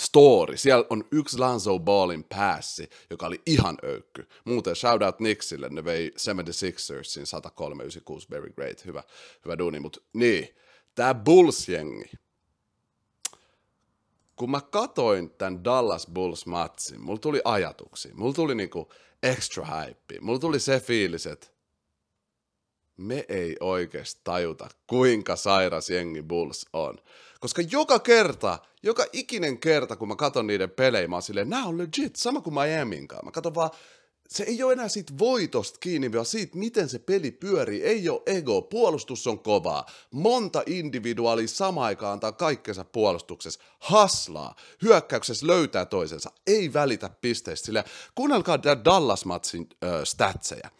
story. 0.00 0.56
Siellä 0.56 0.86
on 0.90 1.04
yksi 1.12 1.38
Lanzo 1.38 1.78
Ballin 1.78 2.24
päässi, 2.24 2.88
joka 3.10 3.26
oli 3.26 3.42
ihan 3.46 3.78
öykky. 3.84 4.28
Muuten 4.44 4.76
shout 4.76 5.02
out 5.02 5.20
Nixille, 5.20 5.68
ne 5.68 5.84
vei 5.84 6.10
76ersin 6.10 7.26
103 7.26 7.84
very 8.30 8.50
great, 8.50 8.84
hyvä, 8.84 9.02
hyvä 9.44 9.58
duuni. 9.58 9.80
Mutta 9.80 10.00
niin, 10.12 10.56
tää 10.94 11.14
Bulls-jengi, 11.14 12.16
kun 14.36 14.50
mä 14.50 14.60
katoin 14.60 15.30
tämän 15.30 15.64
Dallas 15.64 16.06
Bulls-matsin, 16.06 16.98
mulla 16.98 17.18
tuli 17.18 17.40
ajatuksia. 17.44 18.14
Mulla 18.14 18.34
tuli 18.34 18.54
niinku 18.54 18.92
extra 19.22 19.64
hype. 19.64 20.20
Mulla 20.20 20.38
tuli 20.38 20.60
se 20.60 20.80
fiilis, 20.80 21.26
että 21.26 21.46
me 22.96 23.24
ei 23.28 23.56
oikeasti 23.60 24.20
tajuta, 24.24 24.68
kuinka 24.86 25.36
sairas 25.36 25.90
jengi 25.90 26.22
Bulls 26.22 26.66
on. 26.72 26.98
Koska 27.40 27.62
joka 27.70 27.98
kerta, 27.98 28.58
joka 28.82 29.04
ikinen 29.12 29.58
kerta, 29.58 29.96
kun 29.96 30.08
mä 30.08 30.16
katson 30.16 30.46
niiden 30.46 30.70
pelejä, 30.70 31.08
mä 31.08 31.16
oon 31.16 31.22
silleen, 31.22 31.50
nää 31.50 31.64
on 31.64 31.78
legit, 31.78 32.16
sama 32.16 32.40
kuin 32.40 32.54
Miamiin 32.54 33.08
kanssa. 33.08 33.24
Mä 33.24 33.30
katson 33.30 33.54
vaan 33.54 33.70
se 34.28 34.44
ei 34.44 34.62
ole 34.62 34.72
enää 34.72 34.88
siitä 34.88 35.12
voitosta 35.18 35.78
kiinni, 35.78 36.12
vaan 36.12 36.26
siitä, 36.26 36.58
miten 36.58 36.88
se 36.88 36.98
peli 36.98 37.30
pyörii. 37.30 37.82
Ei 37.82 38.08
ole 38.08 38.22
ego, 38.26 38.62
puolustus 38.62 39.26
on 39.26 39.38
kovaa. 39.38 39.86
Monta 40.10 40.62
individuaalia 40.66 41.48
samaan 41.48 41.86
aikaan 41.86 42.12
antaa 42.12 42.32
kaikkensa 42.32 42.84
puolustuksessa. 42.84 43.60
Haslaa, 43.78 44.56
hyökkäyksessä 44.82 45.46
löytää 45.46 45.84
toisensa, 45.84 46.30
ei 46.46 46.72
välitä 46.72 47.10
pisteistä. 47.20 47.66
Sillä 47.66 47.84
kuunnelkaa 48.14 48.62
Dallas-matsin 48.62 49.68
äh, 49.84 49.90
statseja. 50.04 50.70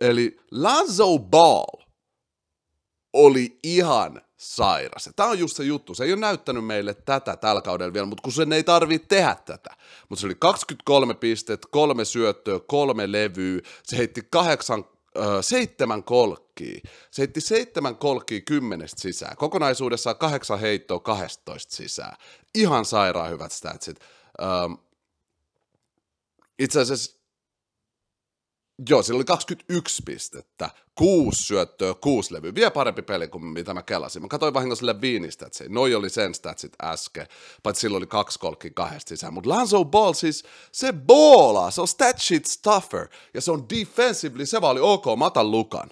Eli 0.00 0.36
Lanzo 0.50 1.18
Ball 1.18 1.84
oli 3.12 3.58
ihan 3.62 4.22
sairas. 4.36 5.10
Tämä 5.16 5.28
on 5.28 5.38
just 5.38 5.56
se 5.56 5.64
juttu. 5.64 5.94
Se 5.94 6.04
ei 6.04 6.12
ole 6.12 6.20
näyttänyt 6.20 6.66
meille 6.66 6.94
tätä 6.94 7.36
tällä 7.36 7.62
kaudella 7.62 7.92
vielä, 7.92 8.06
mutta 8.06 8.22
kun 8.22 8.32
sen 8.32 8.52
ei 8.52 8.64
tarvitse 8.64 9.08
tehdä 9.08 9.36
tätä. 9.44 9.70
Mutta 10.08 10.20
se 10.20 10.26
oli 10.26 10.34
23 10.38 11.14
pistet, 11.14 11.66
kolme 11.70 12.04
syöttöä, 12.04 12.60
kolme 12.66 13.12
levyä. 13.12 13.60
Se 13.82 13.96
heitti 13.96 14.22
kahdeksan, 14.30 14.84
seitsemän 15.40 16.04
kolkkia. 16.04 16.80
Se 17.10 17.22
heitti 17.22 17.40
seitsemän 17.40 17.96
kolkkia 17.96 18.40
kymmenestä 18.40 19.00
sisään. 19.00 19.36
Kokonaisuudessaan 19.36 20.16
kahdeksan 20.16 20.60
heittoa 20.60 21.00
12 21.00 21.76
sisään. 21.76 22.16
Ihan 22.54 22.84
sairaan 22.84 23.30
hyvät 23.30 23.52
statsit. 23.52 24.00
Ähm, 24.42 24.72
itse 26.58 26.80
asiassa 26.80 27.23
Joo, 28.88 29.02
sillä 29.02 29.18
oli 29.18 29.24
21 29.24 30.02
pistettä, 30.06 30.70
kuusi 30.94 31.42
syöttöä, 31.42 31.94
kuusi 31.94 32.34
levyä. 32.34 32.54
Vielä 32.54 32.70
parempi 32.70 33.02
peli 33.02 33.28
kuin 33.28 33.44
mitä 33.44 33.74
mä 33.74 33.82
kelasin. 33.82 34.22
Mä 34.22 34.28
katsoin 34.28 34.54
vahingossa 34.54 34.80
sille 34.80 35.00
viinistä, 35.00 35.46
että 35.46 35.58
se, 35.58 35.64
noi 35.68 35.94
oli 35.94 36.10
sen 36.10 36.34
statsit 36.34 36.72
äsken, 36.82 37.26
paitsi 37.62 37.80
sillä 37.80 37.96
oli 37.96 38.06
kaksi 38.06 38.38
kolkki 38.38 38.70
kahdesta 38.70 39.08
sisään. 39.08 39.34
Mutta 39.34 39.50
Lanzo 39.50 39.84
Ball 39.84 40.12
siis, 40.12 40.44
se 40.72 40.92
boolaa, 40.92 41.70
se 41.70 41.80
on 41.80 41.88
stat 41.88 42.20
shit 42.20 42.46
stuffer, 42.46 43.08
ja 43.34 43.40
se 43.40 43.52
on 43.52 43.68
defensively, 43.68 44.46
se 44.46 44.60
vaan 44.60 44.72
oli 44.72 44.80
ok, 44.80 45.04
mä 45.18 45.24
otan 45.24 45.50
lukan. 45.50 45.90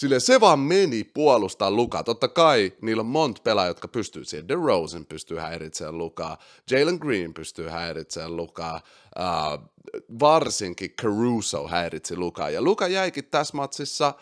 Sille 0.00 0.20
se 0.20 0.40
vaan 0.40 0.58
meni 0.58 1.04
puolustaa 1.04 1.70
Lukaa. 1.70 2.04
Totta 2.04 2.28
kai 2.28 2.72
niillä 2.80 3.00
on 3.00 3.06
monta 3.06 3.42
pelaajaa, 3.42 3.70
jotka 3.70 3.88
pystyy 3.88 4.24
siihen. 4.24 4.48
DeRozan 4.48 5.06
pystyy 5.06 5.38
häiritsemään 5.38 5.98
Lukaa. 5.98 6.38
Jalen 6.70 6.98
Green 7.00 7.34
pystyy 7.34 7.68
häiritsemään 7.68 8.36
Lukaa. 8.36 8.80
Uh, 9.18 9.70
varsinkin 10.20 10.90
Caruso 10.90 11.68
häiritsi 11.68 12.16
Lukaa. 12.16 12.50
Ja 12.50 12.62
Luka 12.62 12.88
jäikin 12.88 13.24
tässä 13.24 13.56
matsissa 13.56 14.14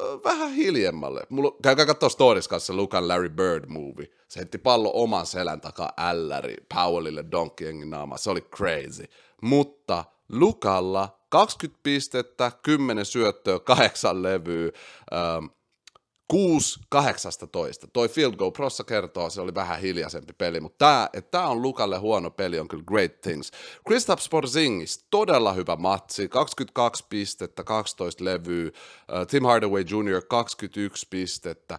uh, 0.00 0.24
vähän 0.24 0.52
hiljemmalle. 0.52 1.26
Käykää 1.62 1.86
katsoa 1.86 2.08
Stories 2.08 2.48
kanssa 2.48 2.74
Lukan 2.74 3.08
Larry 3.08 3.28
Bird 3.28 3.64
movie. 3.68 4.10
Se 4.28 4.40
heitti 4.40 4.58
pallo 4.58 4.90
oman 4.94 5.26
selän 5.26 5.60
takaa 5.60 5.92
älläri 5.96 6.56
Powellille 6.74 7.24
Donkeyengin 7.30 7.90
naama. 7.90 8.16
Se 8.16 8.30
oli 8.30 8.40
crazy. 8.40 9.04
Mutta 9.42 10.04
Lukalla 10.32 11.20
20 11.28 11.80
pistettä, 11.82 12.52
10 12.62 13.04
syöttöä, 13.04 13.58
8 13.58 14.22
levyä, 14.22 14.70
ähm, 15.12 15.46
6 16.28 16.80
18. 16.88 17.86
Toi 17.92 18.08
Field 18.08 18.36
Goal 18.36 18.50
Prossa 18.50 18.84
kertoo, 18.84 19.30
se 19.30 19.40
oli 19.40 19.54
vähän 19.54 19.80
hiljaisempi 19.80 20.32
peli, 20.32 20.60
mutta 20.60 20.78
tämä, 20.78 21.08
että 21.12 21.30
tämä 21.30 21.46
on 21.46 21.62
Lukalle 21.62 21.98
huono 21.98 22.30
peli, 22.30 22.58
on 22.58 22.68
kyllä 22.68 22.84
great 22.86 23.20
things. 23.20 23.50
Kristaps 23.86 24.28
Porzingis, 24.28 25.04
todella 25.10 25.52
hyvä 25.52 25.76
matsi, 25.76 26.28
22 26.28 27.04
pistettä, 27.08 27.64
12 27.64 28.24
levyä, 28.24 28.68
uh, 28.68 29.26
Tim 29.26 29.44
Hardaway 29.44 29.80
Jr. 29.80 30.22
21 30.28 31.06
pistettä 31.10 31.78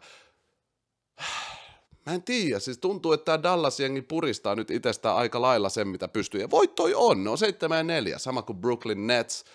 Mä 2.06 2.14
en 2.14 2.24
tiedä, 2.24 2.60
siis 2.60 2.78
tuntuu, 2.78 3.14
että 3.14 3.26
tämä 3.26 3.44
Dallas-jengi 3.44 4.02
puristaa 4.02 4.56
nyt 4.56 4.72
itsestään 4.72 5.16
aika 5.16 5.42
lailla 5.42 5.70
sen, 5.70 5.88
mitä 5.88 6.08
pystyy. 6.08 6.42
Ja 6.42 6.50
voittoi 6.50 6.94
on, 6.96 7.24
ne 7.24 7.30
on 7.30 7.38
7 7.38 7.78
ja 7.78 7.84
4, 7.84 8.18
sama 8.18 8.42
kuin 8.42 8.58
Brooklyn 8.58 9.08
Nets. 9.08 9.46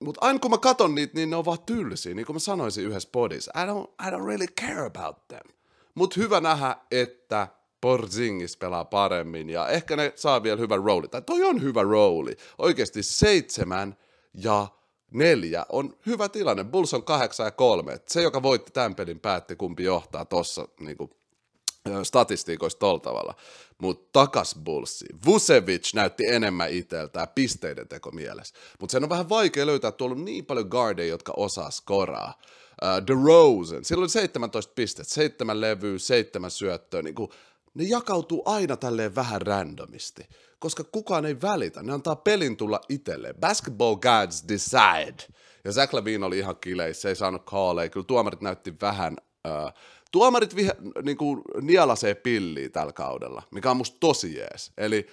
Mutta 0.00 0.26
aina 0.26 0.38
kun 0.38 0.50
mä 0.50 0.58
katon 0.58 0.94
niitä, 0.94 1.14
niin 1.14 1.30
ne 1.30 1.36
on 1.36 1.44
vaan 1.44 1.62
tylsiä, 1.66 2.14
niin 2.14 2.26
kuin 2.26 2.36
mä 2.36 2.40
sanoisin 2.40 2.84
yhdessä 2.84 3.08
podissa. 3.12 3.52
I 3.54 3.66
don't, 3.66 4.06
I 4.06 4.10
don't 4.10 4.26
really 4.26 4.46
care 4.60 4.86
about 4.86 5.28
them. 5.28 5.46
Mutta 5.94 6.20
hyvä 6.20 6.40
nähdä, 6.40 6.76
että 6.90 7.48
Porzingis 7.80 8.56
pelaa 8.56 8.84
paremmin 8.84 9.50
ja 9.50 9.68
ehkä 9.68 9.96
ne 9.96 10.12
saa 10.14 10.42
vielä 10.42 10.60
hyvän 10.60 10.84
rooli. 10.84 11.08
Tai 11.08 11.22
toi 11.22 11.44
on 11.44 11.62
hyvä 11.62 11.82
rooli. 11.82 12.36
Oikeasti 12.58 13.02
seitsemän 13.02 13.96
ja 14.34 14.66
neljä 15.10 15.66
on 15.68 15.96
hyvä 16.06 16.28
tilanne. 16.28 16.64
Bulls 16.64 16.94
on 16.94 17.04
kahdeksan 17.04 17.46
ja 17.46 17.50
kolme. 17.50 17.92
Et 17.92 18.08
se, 18.08 18.22
joka 18.22 18.42
voitti 18.42 18.72
tämän 18.72 18.94
pelin, 18.94 19.20
päätti 19.20 19.56
kumpi 19.56 19.84
johtaa 19.84 20.24
tuossa 20.24 20.68
niin 20.80 20.96
statistiikoissa 22.02 22.78
tol 22.78 22.98
tavalla. 22.98 23.34
Mutta 23.78 24.08
takas 24.12 24.56
Bullsi. 24.64 25.06
Vucevic 25.26 25.94
näytti 25.94 26.26
enemmän 26.26 26.70
itseltään 26.70 27.28
pisteiden 27.34 27.88
teko 27.88 28.10
mielessä. 28.10 28.54
Mutta 28.80 28.92
sen 28.92 29.02
on 29.02 29.10
vähän 29.10 29.28
vaikea 29.28 29.66
löytää, 29.66 29.92
tuolla 29.92 30.16
on 30.16 30.24
niin 30.24 30.46
paljon 30.46 30.68
guardeja, 30.70 31.08
jotka 31.08 31.32
osaa 31.36 31.70
skoraa. 31.70 32.38
Uh, 32.82 33.06
DeRozan, 33.06 33.84
sillä 33.84 34.00
oli 34.00 34.08
17 34.08 34.72
pistettä, 34.74 35.14
seitsemän 35.14 35.60
levyä, 35.60 35.98
seitsemän 35.98 36.50
syöttöä, 36.50 37.02
niin 37.02 37.14
kuin, 37.14 37.30
ne 37.76 37.84
jakautuu 37.84 38.42
aina 38.46 38.76
tälleen 38.76 39.14
vähän 39.14 39.42
randomisti 39.42 40.26
koska 40.58 40.84
kukaan 40.84 41.26
ei 41.26 41.40
välitä. 41.40 41.82
Ne 41.82 41.92
antaa 41.92 42.16
pelin 42.16 42.56
tulla 42.56 42.80
itselleen. 42.88 43.34
Basketball 43.40 43.96
gods 43.96 44.44
decide. 44.48 45.34
Ja 45.64 45.72
Zach 45.72 45.94
Levine 45.94 46.26
oli 46.26 46.38
ihan 46.38 46.56
kileissä, 46.56 47.08
ei 47.08 47.16
saanut 47.16 47.44
calleja. 47.44 47.88
Kyllä 47.88 48.06
tuomarit 48.06 48.40
näytti 48.40 48.74
vähän... 48.80 49.16
Uh, 49.46 49.72
tuomarit 50.12 50.56
vihe, 50.56 50.76
niin 51.02 51.16
kuin 51.16 51.42
nielasee 51.60 52.14
pilliä 52.14 52.68
tällä 52.68 52.92
kaudella, 52.92 53.42
mikä 53.50 53.70
on 53.70 53.76
musta 53.76 53.96
tosi 54.00 54.34
jees. 54.34 54.72
Eli 54.78 55.06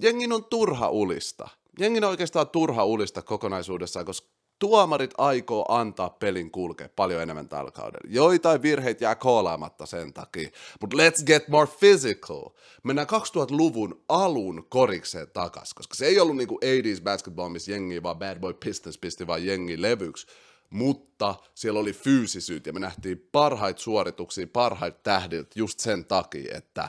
jengin 0.00 0.32
on 0.32 0.44
turha 0.44 0.88
ulista. 0.88 1.48
Jengin 1.78 2.04
on 2.04 2.10
oikeastaan 2.10 2.48
turha 2.48 2.84
ulista 2.84 3.22
kokonaisuudessaan, 3.22 4.06
koska 4.06 4.28
tuomarit 4.60 5.10
aikoo 5.18 5.64
antaa 5.68 6.10
pelin 6.10 6.50
kulkea 6.50 6.88
paljon 6.96 7.22
enemmän 7.22 7.48
tällä 7.48 7.70
kaudella. 7.70 8.08
Joitain 8.08 8.62
virheitä 8.62 9.04
jää 9.04 9.14
koolaamatta 9.14 9.86
sen 9.86 10.12
takia, 10.12 10.48
mutta 10.80 10.96
let's 10.96 11.24
get 11.26 11.48
more 11.48 11.70
physical. 11.78 12.48
Mennään 12.82 13.08
2000-luvun 13.08 14.04
alun 14.08 14.66
korikseen 14.68 15.30
takas, 15.32 15.74
koska 15.74 15.94
se 15.94 16.06
ei 16.06 16.20
ollut 16.20 16.36
niinku 16.36 16.60
80s 16.64 17.02
basketball, 17.02 17.48
missä 17.48 17.72
jengi 17.72 18.02
vaan 18.02 18.18
Bad 18.18 18.38
Boy 18.38 18.54
Pistons 18.54 18.98
pisti 18.98 19.26
vaan 19.26 19.46
jengi 19.46 19.82
levyksi, 19.82 20.26
mutta 20.70 21.34
siellä 21.54 21.80
oli 21.80 21.92
fyysisyyt 21.92 22.66
ja 22.66 22.72
me 22.72 22.80
nähtiin 22.80 23.28
parhaita 23.32 23.80
suorituksia, 23.80 24.46
parhaita 24.52 24.98
tähdiltä 25.02 25.50
just 25.54 25.80
sen 25.80 26.04
takia, 26.04 26.58
että 26.58 26.88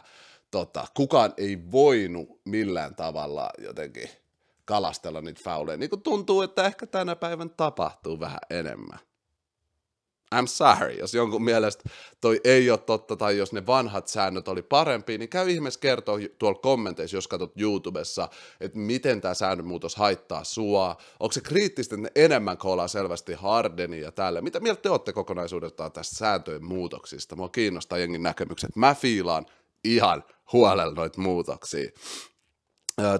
tota, 0.51 0.87
kukaan 0.93 1.33
ei 1.37 1.71
voinut 1.71 2.41
millään 2.45 2.95
tavalla 2.95 3.49
jotenkin 3.57 4.09
kalastella 4.71 5.21
niitä 5.21 5.41
fauleja. 5.43 5.77
Niin 5.77 5.89
kuin 5.89 6.01
tuntuu, 6.01 6.41
että 6.41 6.65
ehkä 6.65 6.87
tänä 6.87 7.15
päivän 7.15 7.49
tapahtuu 7.49 8.19
vähän 8.19 8.39
enemmän. 8.49 8.99
I'm 10.35 10.47
sorry, 10.47 10.91
jos 10.99 11.13
jonkun 11.13 11.43
mielestä 11.43 11.89
toi 12.21 12.41
ei 12.43 12.69
ole 12.69 12.79
totta, 12.79 13.15
tai 13.15 13.37
jos 13.37 13.53
ne 13.53 13.65
vanhat 13.65 14.07
säännöt 14.07 14.47
oli 14.47 14.61
parempi, 14.61 15.17
niin 15.17 15.29
käy 15.29 15.49
ihmeessä 15.49 15.79
kertoa 15.79 16.17
tuolla 16.37 16.59
kommenteissa, 16.59 17.17
jos 17.17 17.27
katsot 17.27 17.51
YouTubessa, 17.61 18.29
että 18.59 18.79
miten 18.79 19.21
tämä 19.21 19.33
säännönmuutos 19.33 19.95
haittaa 19.95 20.43
sua. 20.43 20.97
Onko 21.19 21.31
se 21.31 21.41
kriittistä, 21.41 21.95
että 21.95 22.03
ne 22.03 22.23
enemmän 22.25 22.57
koolaa 22.57 22.87
selvästi 22.87 23.33
Hardeni 23.33 24.01
ja 24.01 24.11
tälle? 24.11 24.41
Mitä 24.41 24.59
mieltä 24.59 24.81
te 24.81 24.89
olette 24.89 25.13
kokonaisuudestaan 25.13 25.91
tästä 25.91 26.15
sääntöjen 26.15 26.65
muutoksista? 26.65 27.35
Mua 27.35 27.49
kiinnostaa 27.49 27.97
jengin 27.97 28.23
näkemykset. 28.23 28.75
Mä 28.75 28.95
fiilaan 28.95 29.45
ihan 29.83 30.23
huolella 30.53 30.93
noita 30.93 31.21
muutoksia 31.21 31.91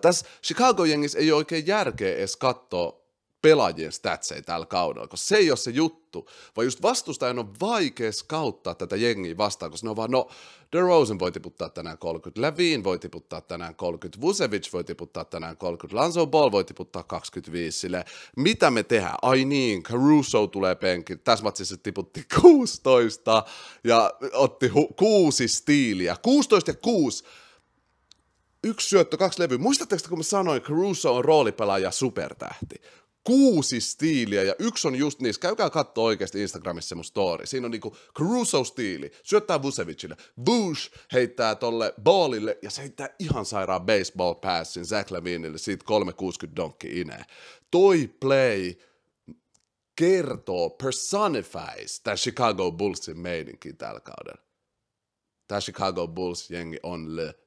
tässä 0.01 0.25
Chicago-jengissä 0.44 1.20
ei 1.20 1.32
ole 1.32 1.38
oikein 1.38 1.68
järkeä 1.68 2.16
edes 2.16 2.36
katsoa 2.36 3.01
pelaajien 3.42 3.92
statseja 3.92 4.42
tällä 4.42 4.66
kaudella, 4.66 5.08
koska 5.08 5.28
se 5.28 5.36
ei 5.36 5.51
ole 5.51 5.58
se 5.58 5.72
juttu, 5.72 6.30
vaan 6.56 6.66
just 6.66 6.82
vastustajan 6.82 7.40
on 7.40 7.54
vaikea 7.62 8.12
skauttaa 8.12 8.75
tätä 8.75 8.96
jengiä 8.96 9.38
vastaan, 9.38 9.72
koska 9.72 9.86
ne 9.86 9.90
on 9.90 9.96
vaan, 9.96 10.12
no, 10.12 10.30
DeRozan 10.72 11.20
voi 11.20 11.32
tiputtaa 11.32 11.70
tänään 11.70 11.98
30, 11.98 12.42
Levine 12.42 12.84
voi 12.84 13.00
tiputtaa 13.00 13.42
tänään 13.42 13.75
30, 13.75 14.22
Vucevic 14.22 14.74
voi 14.74 14.84
tiputtaa 14.84 15.25
tänään 15.25 15.58
30, 15.58 16.01
Lanzo 16.01 16.28
Ball 16.28 16.51
voi 16.51 16.63
tiputtaa 16.63 17.04
25, 17.04 17.80
sille 17.80 18.06
mitä 18.38 18.72
me 18.72 18.84
tehdään? 18.84 19.16
Ai 19.22 19.46
niin, 19.46 19.84
Caruso 19.84 20.48
tulee 20.48 20.75
penkin, 20.75 21.20
tässä 21.20 21.44
matsissa 21.44 21.78
tiputti 21.78 22.25
16 22.42 23.44
ja 23.84 24.12
otti 24.34 24.68
hu- 24.68 24.94
kuusi 24.96 25.48
stiiliä, 25.48 26.16
16 26.22 26.72
ja 26.72 26.75
6, 26.75 27.24
yksi 28.63 28.89
syöttö, 28.89 29.18
kaksi 29.18 29.41
levyä. 29.41 29.58
Muistatteko, 29.58 30.10
kun 30.10 30.20
mä 30.20 30.24
sanoin, 30.24 30.62
Caruso 30.62 31.15
on 31.15 31.25
roolipelaaja 31.25 31.91
supertähti? 31.91 32.75
Kuusi 33.24 33.82
stiiliä 33.82 34.44
ja 34.44 34.56
yksi 34.60 34.88
on 34.88 34.96
just 34.96 35.20
niissä. 35.20 35.39
Käykää 35.39 35.70
katsoa 35.70 36.03
oikeasti 36.03 36.41
Instagramissa 36.41 36.96
mun 36.96 37.06
story. 37.06 37.46
Siinä 37.46 37.65
on 37.65 37.72
niinku 37.72 37.96
Caruso-stiili, 38.20 39.12
syöttää 39.24 39.62
Vusevicille. 39.62 40.18
Bush 40.44 40.91
heittää 41.13 41.56
tolle 41.56 41.94
ballille 42.03 42.58
ja 42.62 42.70
se 42.70 42.82
heittää 42.82 43.10
ihan 43.20 43.46
sairaan 43.46 43.86
baseball 43.86 44.34
passin 44.34 44.86
Zach 44.86 45.12
Levinille 45.12 45.58
siitä 45.58 45.86
360 45.86 46.56
donkki 46.56 47.01
ineen. 47.01 47.25
Toi 47.72 48.10
play 48.20 48.74
kertoo, 49.96 50.70
personifies 50.70 52.01
tämä 52.03 52.15
Chicago 52.15 52.72
Bullsin 52.72 53.20
meininki 53.20 53.74
tällä 53.74 54.00
kaudella. 54.00 54.41
Tämä 55.48 55.62
Chicago 55.62 56.08
Bulls-jengi 56.08 56.80
on 56.84 57.15
le 57.15 57.40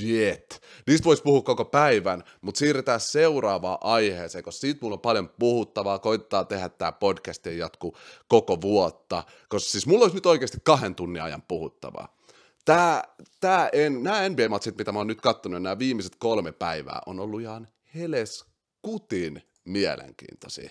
Jet. 0.00 0.62
Niistä 0.86 1.04
voisi 1.04 1.22
puhua 1.22 1.42
koko 1.42 1.64
päivän, 1.64 2.24
mutta 2.40 2.58
siirretään 2.58 3.00
seuraavaan 3.00 3.78
aiheeseen, 3.80 4.44
koska 4.44 4.60
siitä 4.60 4.78
mulla 4.82 4.94
on 4.94 5.00
paljon 5.00 5.28
puhuttavaa, 5.38 5.98
koittaa 5.98 6.44
tehdä 6.44 6.68
tämä 6.68 6.92
podcast 6.92 7.46
ja 7.46 7.52
jatku 7.52 7.96
koko 8.28 8.60
vuotta, 8.60 9.24
koska 9.48 9.70
siis 9.70 9.86
mulla 9.86 10.02
olisi 10.02 10.16
nyt 10.16 10.26
oikeasti 10.26 10.58
kahden 10.64 10.94
tunnin 10.94 11.22
ajan 11.22 11.42
puhuttavaa. 11.42 12.16
Tää, 12.64 13.04
tää 13.40 13.68
en, 13.72 14.02
nämä 14.02 14.28
NBA-matsit, 14.28 14.78
mitä 14.78 14.92
mä 14.92 14.98
oon 14.98 15.06
nyt 15.06 15.20
katsonut, 15.20 15.62
nämä 15.62 15.78
viimeiset 15.78 16.16
kolme 16.18 16.52
päivää, 16.52 17.00
on 17.06 17.20
ollut 17.20 17.40
ihan 17.40 17.68
heleskutin 17.94 19.42
mielenkiintoisia. 19.66 20.70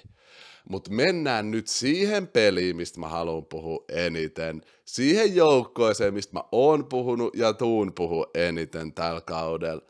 Mutta 0.69 0.91
mennään 0.91 1.51
nyt 1.51 1.67
siihen 1.67 2.27
peliin, 2.27 2.75
mistä 2.75 2.99
mä 2.99 3.07
haluan 3.07 3.45
puhua 3.45 3.85
eniten. 3.89 4.61
Siihen 4.85 5.35
joukkoeseen, 5.35 6.13
mistä 6.13 6.33
mä 6.33 6.43
oon 6.51 6.85
puhunut 6.85 7.35
ja 7.35 7.53
tuun 7.53 7.93
puhua 7.93 8.27
eniten 8.33 8.93
tällä 8.93 9.21
kaudella. 9.21 9.81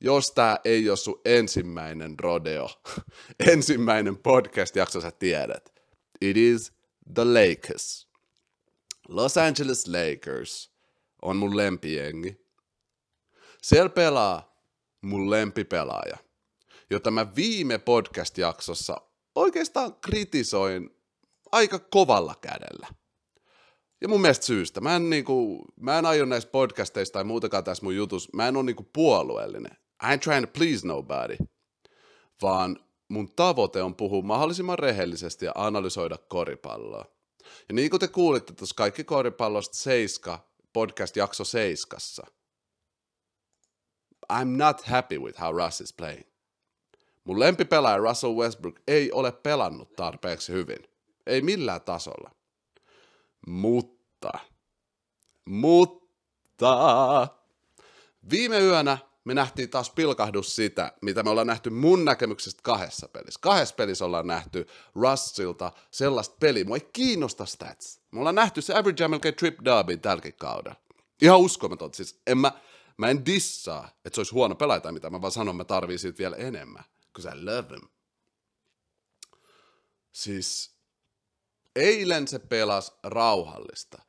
Jos 0.00 0.30
tää 0.30 0.58
ei 0.64 0.88
ole 0.88 0.96
sun 0.96 1.20
ensimmäinen 1.24 2.18
rodeo, 2.18 2.68
ensimmäinen 3.52 4.16
podcast-jakso, 4.16 5.00
sä 5.00 5.10
tiedät. 5.10 5.72
It 6.20 6.36
is 6.36 6.72
the 7.14 7.24
Lakers. 7.24 8.08
Los 9.08 9.36
Angeles 9.36 9.86
Lakers 9.86 10.72
on 11.22 11.36
mun 11.36 11.56
lempijengi. 11.56 12.48
Siellä 13.62 13.88
pelaa 13.88 14.62
mun 15.00 15.30
lempipelaaja, 15.30 16.16
jota 16.90 17.10
mä 17.10 17.34
viime 17.34 17.78
podcast-jaksossa 17.78 19.00
oikeastaan 19.34 19.94
kritisoin 19.94 20.90
aika 21.52 21.78
kovalla 21.78 22.34
kädellä. 22.40 22.86
Ja 24.00 24.08
mun 24.08 24.20
mielestä 24.20 24.46
syystä. 24.46 24.80
Mä 24.80 24.96
en, 24.96 25.10
niinku, 25.10 25.64
mä 25.80 25.98
en 25.98 26.06
aio 26.06 26.24
näissä 26.24 26.48
podcasteissa 26.48 27.12
tai 27.12 27.24
muutakaan 27.24 27.64
tässä 27.64 27.84
mun 27.84 27.96
jutus, 27.96 28.32
mä 28.32 28.48
en 28.48 28.56
ole 28.56 28.64
niinku 28.64 28.90
puolueellinen. 28.92 29.72
I 30.02 30.16
ain't 30.16 30.18
trying 30.18 30.44
to 30.44 30.52
please 30.58 30.86
nobody. 30.86 31.36
Vaan 32.42 32.78
mun 33.08 33.32
tavoite 33.32 33.82
on 33.82 33.94
puhua 33.94 34.22
mahdollisimman 34.22 34.78
rehellisesti 34.78 35.44
ja 35.44 35.52
analysoida 35.54 36.18
koripalloa. 36.18 37.04
Ja 37.68 37.74
niin 37.74 37.90
kuin 37.90 38.00
te 38.00 38.08
kuulitte 38.08 38.52
tuossa 38.52 38.74
kaikki 38.74 39.04
koripallosta 39.04 39.76
seiska, 39.76 40.48
podcast-jakso 40.72 41.44
seiskassa. 41.44 42.26
I'm 44.32 44.56
not 44.56 44.82
happy 44.82 45.18
with 45.18 45.40
how 45.40 45.52
Russ 45.52 45.80
is 45.80 45.92
playing. 45.92 46.24
Mun 47.28 47.40
lempipelaaja 47.40 47.96
Russell 47.96 48.34
Westbrook 48.34 48.80
ei 48.86 49.12
ole 49.12 49.32
pelannut 49.32 49.96
tarpeeksi 49.96 50.52
hyvin. 50.52 50.78
Ei 51.26 51.42
millään 51.42 51.80
tasolla. 51.80 52.30
Mutta, 53.46 54.32
mutta, 55.44 57.28
viime 58.30 58.60
yönä 58.60 58.98
me 59.24 59.34
nähtiin 59.34 59.70
taas 59.70 59.90
pilkahdus 59.90 60.56
sitä, 60.56 60.92
mitä 61.02 61.22
me 61.22 61.30
ollaan 61.30 61.46
nähty 61.46 61.70
mun 61.70 62.04
näkemyksestä 62.04 62.60
kahdessa 62.62 63.08
pelissä. 63.08 63.40
Kahdessa 63.42 63.74
pelissä 63.74 64.04
ollaan 64.04 64.26
nähty 64.26 64.66
Russilta 64.94 65.72
sellaista 65.90 66.36
peliä, 66.40 66.64
mua 66.64 66.76
ei 66.76 66.88
kiinnosta 66.92 67.46
stats. 67.46 68.00
Me 68.10 68.18
ollaan 68.18 68.34
nähty 68.34 68.62
se 68.62 68.74
average 68.74 69.08
melkein 69.08 69.34
trip 69.34 69.58
derby 69.64 69.96
tälläkin 69.96 70.34
kaudella. 70.34 70.76
Ihan 71.22 71.38
uskomaton. 71.38 71.94
Siis 71.94 72.20
en 72.26 72.38
mä, 72.38 72.52
mä 72.96 73.08
en 73.08 73.26
dissaa, 73.26 73.88
että 74.04 74.14
se 74.14 74.20
olisi 74.20 74.34
huono 74.34 74.54
pelaaja 74.54 74.80
tai 74.80 74.92
mitä, 74.92 75.10
mä 75.10 75.20
vaan 75.20 75.32
sanon, 75.32 75.56
mä 75.56 75.64
tarvii 75.64 75.98
siitä 75.98 76.18
vielä 76.18 76.36
enemmän 76.36 76.84
because 77.18 77.38
I 77.38 77.44
love 77.44 77.74
him. 77.74 77.88
Siis 80.12 80.74
eilen 81.76 82.28
se 82.28 82.38
pelasi 82.38 82.92
rauhallista, 83.02 84.02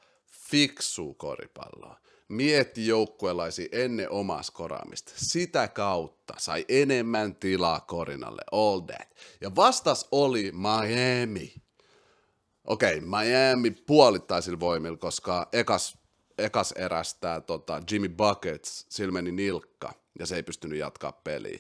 fiksuu 0.50 1.14
koripalloa, 1.14 2.00
mietti 2.28 2.88
joukkuelaisi 2.88 3.70
ennen 3.72 4.12
omaa 4.12 4.44
skoraamista. 4.44 5.12
Sitä 5.16 5.68
kautta 5.68 6.34
sai 6.38 6.66
enemmän 6.70 7.36
tilaa 7.36 7.80
korinalle, 7.80 8.42
all 8.52 8.80
that. 8.80 9.16
Ja 9.42 9.56
vastas 9.56 10.08
oli 10.12 10.52
Miami. 10.52 11.54
Okei, 12.64 12.98
okay, 12.98 13.10
Miami 13.10 13.72
puolittaisilla 13.72 14.60
voimilla, 14.60 14.98
koska 14.98 15.50
ekas, 15.54 15.98
ekas 16.38 16.72
erästää 16.72 17.42
tota, 17.42 17.82
Jimmy 17.92 18.10
Buckets 18.10 18.86
silmeni 18.90 19.32
nilkka 19.32 19.94
ja 20.20 20.26
se 20.26 20.36
ei 20.36 20.44
pystynyt 20.44 20.80
jatkaa 20.80 21.12
peliä 21.12 21.60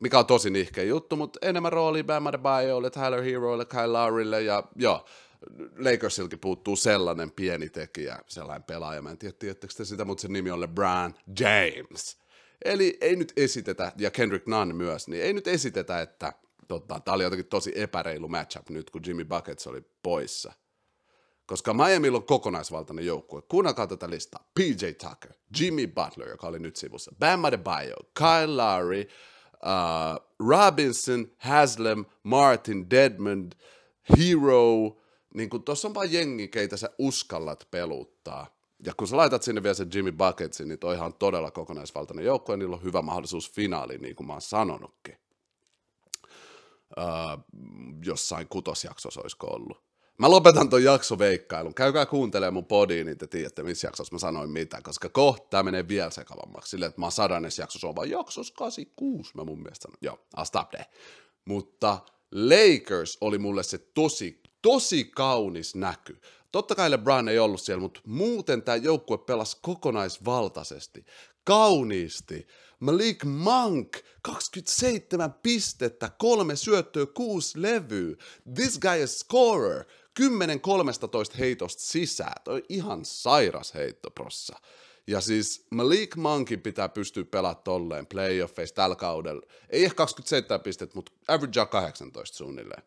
mikä 0.00 0.18
on 0.18 0.26
tosi 0.26 0.50
nihkeä 0.50 0.84
juttu, 0.84 1.16
mutta 1.16 1.38
enemmän 1.42 1.72
rooli 1.72 2.02
Bam 2.02 2.26
Adebayolle, 2.26 2.90
Tyler 2.90 3.22
Heroille, 3.22 3.64
Kyle 3.64 3.86
Lowrylle 3.86 4.42
ja 4.42 4.62
joo, 4.76 5.04
Lakersilkin 5.78 6.38
puuttuu 6.38 6.76
sellainen 6.76 7.30
pieni 7.30 7.68
tekijä, 7.68 8.18
sellainen 8.26 8.62
pelaaja, 8.64 9.02
mä 9.02 9.10
en 9.10 9.18
tiedä, 9.18 9.36
tiedättekö 9.38 9.74
te 9.76 9.84
sitä, 9.84 10.04
mutta 10.04 10.22
sen 10.22 10.32
nimi 10.32 10.50
on 10.50 10.60
LeBron 10.60 11.14
James. 11.40 12.18
Eli 12.64 12.98
ei 13.00 13.16
nyt 13.16 13.32
esitetä, 13.36 13.92
ja 13.96 14.10
Kendrick 14.10 14.46
Nunn 14.46 14.76
myös, 14.76 15.08
niin 15.08 15.22
ei 15.22 15.32
nyt 15.32 15.48
esitetä, 15.48 16.00
että 16.00 16.32
tota, 16.68 17.00
tämä 17.00 17.14
oli 17.14 17.22
jotenkin 17.22 17.46
tosi 17.46 17.72
epäreilu 17.74 18.28
matchup 18.28 18.70
nyt, 18.70 18.90
kun 18.90 19.02
Jimmy 19.06 19.24
Buckets 19.24 19.66
oli 19.66 19.80
poissa. 20.02 20.52
Koska 21.46 21.74
Miami 21.74 22.08
on 22.08 22.26
kokonaisvaltainen 22.26 23.06
joukkue. 23.06 23.42
Kuunnelkaa 23.42 23.86
tätä 23.86 24.10
listaa. 24.10 24.50
PJ 24.54 24.86
Tucker, 24.86 25.32
Jimmy 25.60 25.86
Butler, 25.86 26.28
joka 26.28 26.46
oli 26.46 26.58
nyt 26.58 26.76
sivussa, 26.76 27.12
Bam 27.18 27.44
Adebayo, 27.44 27.96
Kyle 28.14 28.46
Lowry, 28.46 29.08
uh, 29.66 30.26
Robinson, 30.48 31.30
Haslam, 31.38 32.04
Martin, 32.22 32.90
Deadmond, 32.90 33.52
Hero, 34.18 34.96
niin 35.34 35.50
kun 35.50 35.62
tuossa 35.62 35.88
on 35.88 35.94
vaan 35.94 36.12
jengi, 36.12 36.48
keitä 36.48 36.76
sä 36.76 36.90
uskallat 36.98 37.68
peluttaa. 37.70 38.56
Ja 38.86 38.92
kun 38.96 39.08
sä 39.08 39.16
laitat 39.16 39.42
sinne 39.42 39.62
vielä 39.62 39.74
sen 39.74 39.90
Jimmy 39.94 40.12
Bucketsin, 40.12 40.68
niin 40.68 40.78
toihan 40.78 41.06
on 41.06 41.14
todella 41.14 41.50
kokonaisvaltainen 41.50 42.24
joukko, 42.24 42.52
ja 42.52 42.56
niillä 42.56 42.76
on 42.76 42.82
hyvä 42.82 43.02
mahdollisuus 43.02 43.52
finaaliin, 43.52 44.02
niin 44.02 44.16
kuin 44.16 44.26
mä 44.26 44.32
oon 44.32 44.42
sanonutkin. 44.42 45.18
Uh, 46.98 47.44
jossain 48.04 48.48
kutosjaksossa 48.48 49.20
olisiko 49.20 49.46
ollut. 49.46 49.85
Mä 50.18 50.30
lopetan 50.30 50.68
ton 50.68 50.84
jaksoveikkailun. 50.84 51.74
Käykää 51.74 52.06
kuuntelemaan 52.06 52.54
mun 52.54 52.64
podiin, 52.64 53.06
niin 53.06 53.18
te 53.18 53.26
tiedätte, 53.26 53.62
missä 53.62 53.86
jaksossa 53.86 54.14
mä 54.14 54.18
sanoin 54.18 54.50
mitä, 54.50 54.80
koska 54.82 55.08
kohta 55.08 55.46
tää 55.50 55.62
menee 55.62 55.88
vielä 55.88 56.10
sekavammaksi. 56.10 56.70
Silleen, 56.70 56.88
että 56.88 57.00
mä 57.00 57.06
oon 57.06 57.12
sadannes 57.12 57.58
jaksossa, 57.58 57.88
on 57.88 57.96
vaan 57.96 58.10
jaksossa 58.10 58.54
86, 58.54 59.32
mä 59.36 59.44
mun 59.44 59.58
mielestä 59.58 59.82
sanon. 59.82 59.98
Joo, 60.00 60.26
I'll 60.36 60.44
stop 60.44 60.70
there. 60.70 60.86
Mutta 61.44 61.98
Lakers 62.32 63.18
oli 63.20 63.38
mulle 63.38 63.62
se 63.62 63.78
tosi, 63.78 64.40
tosi 64.62 65.04
kaunis 65.04 65.74
näky. 65.74 66.20
Totta 66.52 66.74
kai 66.74 66.90
LeBron 66.90 67.28
ei 67.28 67.38
ollut 67.38 67.60
siellä, 67.60 67.80
mutta 67.80 68.00
muuten 68.06 68.62
tämä 68.62 68.76
joukkue 68.76 69.18
pelasi 69.18 69.56
kokonaisvaltaisesti, 69.62 71.04
kauniisti. 71.44 72.46
Malik 72.80 73.24
Monk, 73.24 73.96
27 74.22 75.34
pistettä, 75.42 76.10
kolme 76.18 76.56
syöttöä, 76.56 77.06
kuusi 77.06 77.62
levyä. 77.62 78.16
This 78.54 78.78
guy 78.78 79.02
is 79.02 79.18
scorer. 79.18 79.84
10-13 80.20 80.22
heitosta 81.38 81.82
sisään. 81.82 82.42
Toi 82.44 82.62
ihan 82.68 83.04
sairas 83.04 83.74
heittoprossa. 83.74 84.56
Ja 85.06 85.20
siis 85.20 85.66
Malik 85.70 86.16
Monkin 86.16 86.60
pitää 86.60 86.88
pystyä 86.88 87.24
pelaamaan 87.24 87.64
tolleen 87.64 88.06
playoffeissa 88.06 88.74
tällä 88.74 88.96
kaudella. 88.96 89.42
Ei 89.70 89.84
ehkä 89.84 89.94
27 89.94 90.60
pistettä, 90.60 90.94
mutta 90.94 91.12
average 91.28 91.66
18 91.70 92.36
suunnilleen. 92.36 92.82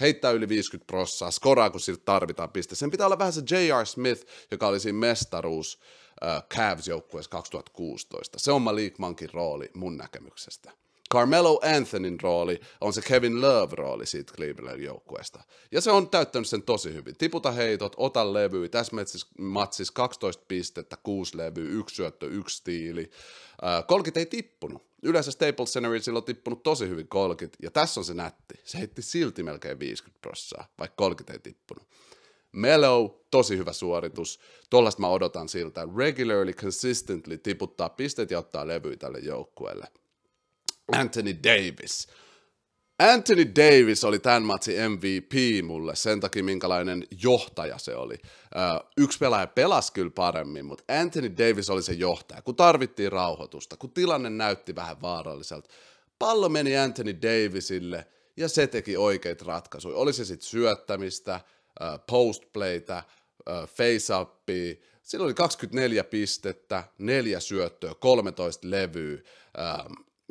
Heittää 0.00 0.30
yli 0.30 0.48
50 0.48 0.86
prossaa, 0.86 1.30
skoraa 1.30 1.70
kun 1.70 1.80
siltä 1.80 2.02
tarvitaan 2.04 2.50
piste. 2.50 2.74
Sen 2.74 2.90
pitää 2.90 3.06
olla 3.06 3.18
vähän 3.18 3.32
se 3.32 3.42
J.R. 3.50 3.86
Smith, 3.86 4.26
joka 4.50 4.66
oli 4.66 4.80
siinä 4.80 4.98
mestaruus 4.98 5.80
äh, 6.24 6.42
Cavs-joukkueessa 6.54 7.30
2016. 7.30 8.38
Se 8.38 8.52
on 8.52 8.62
Malik 8.62 8.98
Monkin 8.98 9.30
rooli 9.32 9.70
mun 9.74 9.96
näkemyksestä. 9.96 10.72
Carmelo 11.12 11.60
Anthonyn 11.76 12.20
rooli 12.20 12.60
on 12.80 12.92
se 12.92 13.02
Kevin 13.02 13.40
Love-rooli 13.40 14.06
siitä 14.06 14.32
Cleveland 14.32 14.80
joukkueesta. 14.80 15.42
Ja 15.72 15.80
se 15.80 15.90
on 15.90 16.10
täyttänyt 16.10 16.48
sen 16.48 16.62
tosi 16.62 16.94
hyvin. 16.94 17.16
Tiputa 17.16 17.50
heitot, 17.50 17.94
ota 17.96 18.32
levy, 18.32 18.68
tässä 18.68 18.92
matsis 19.38 19.90
12 19.90 20.44
pistettä, 20.48 20.96
6 21.02 21.36
levyä, 21.36 21.70
yksi 21.70 21.96
syöttö, 21.96 22.26
yksi 22.26 22.56
stiili. 22.56 23.10
Äh, 23.64 23.86
kolkit 23.86 24.16
ei 24.16 24.26
tippunut. 24.26 24.82
Yleensä 25.02 25.30
Staples 25.30 25.72
Centerilla 25.72 26.18
on 26.18 26.24
tippunut 26.24 26.62
tosi 26.62 26.88
hyvin 26.88 27.08
kolkit, 27.08 27.56
ja 27.62 27.70
tässä 27.70 28.00
on 28.00 28.04
se 28.04 28.14
nätti. 28.14 28.54
Se 28.64 28.78
heitti 28.78 29.02
silti 29.02 29.42
melkein 29.42 29.78
50 29.78 30.20
prossaa, 30.20 30.66
vaikka 30.78 30.94
kolkit 30.96 31.30
ei 31.30 31.38
tippunut. 31.38 31.88
Mellow, 32.52 33.10
tosi 33.30 33.58
hyvä 33.58 33.72
suoritus. 33.72 34.40
Tuollaista 34.70 35.00
mä 35.00 35.08
odotan 35.08 35.48
siltä. 35.48 35.88
Regularly, 35.96 36.52
consistently 36.52 37.38
tiputtaa 37.38 37.88
pistet 37.88 38.30
ja 38.30 38.38
ottaa 38.38 38.66
levyä 38.66 38.96
tälle 38.96 39.18
joukkueelle. 39.18 39.86
Anthony 40.92 41.36
Davis. 41.44 42.08
Anthony 42.98 43.46
Davis 43.56 44.04
oli 44.04 44.18
tämän 44.18 44.42
matsin 44.42 44.92
MVP 44.92 45.64
mulle 45.64 45.96
sen 45.96 46.20
takia, 46.20 46.44
minkälainen 46.44 47.06
johtaja 47.22 47.78
se 47.78 47.96
oli. 47.96 48.16
yksi 48.96 49.18
pelaaja 49.18 49.46
pelasi 49.46 49.92
kyllä 49.92 50.10
paremmin, 50.10 50.64
mutta 50.64 50.84
Anthony 51.00 51.32
Davis 51.38 51.70
oli 51.70 51.82
se 51.82 51.92
johtaja, 51.92 52.42
kun 52.42 52.56
tarvittiin 52.56 53.12
rauhoitusta, 53.12 53.76
kun 53.76 53.92
tilanne 53.92 54.30
näytti 54.30 54.74
vähän 54.74 55.02
vaaralliselta. 55.02 55.70
Pallo 56.18 56.48
meni 56.48 56.78
Anthony 56.78 57.18
Davisille 57.22 58.06
ja 58.36 58.48
se 58.48 58.66
teki 58.66 58.96
oikeita 58.96 59.44
ratkaisuja. 59.44 59.96
Oli 59.96 60.12
se 60.12 60.24
sitten 60.24 60.48
syöttämistä, 60.48 61.40
postplaytä, 62.06 63.02
face-uppia, 63.50 64.76
Sillä 65.10 65.24
oli 65.24 65.34
24 65.34 66.04
pistettä, 66.04 66.84
neljä 66.98 67.40
syöttöä, 67.40 67.94
13 67.94 68.70
levyä, 68.70 69.18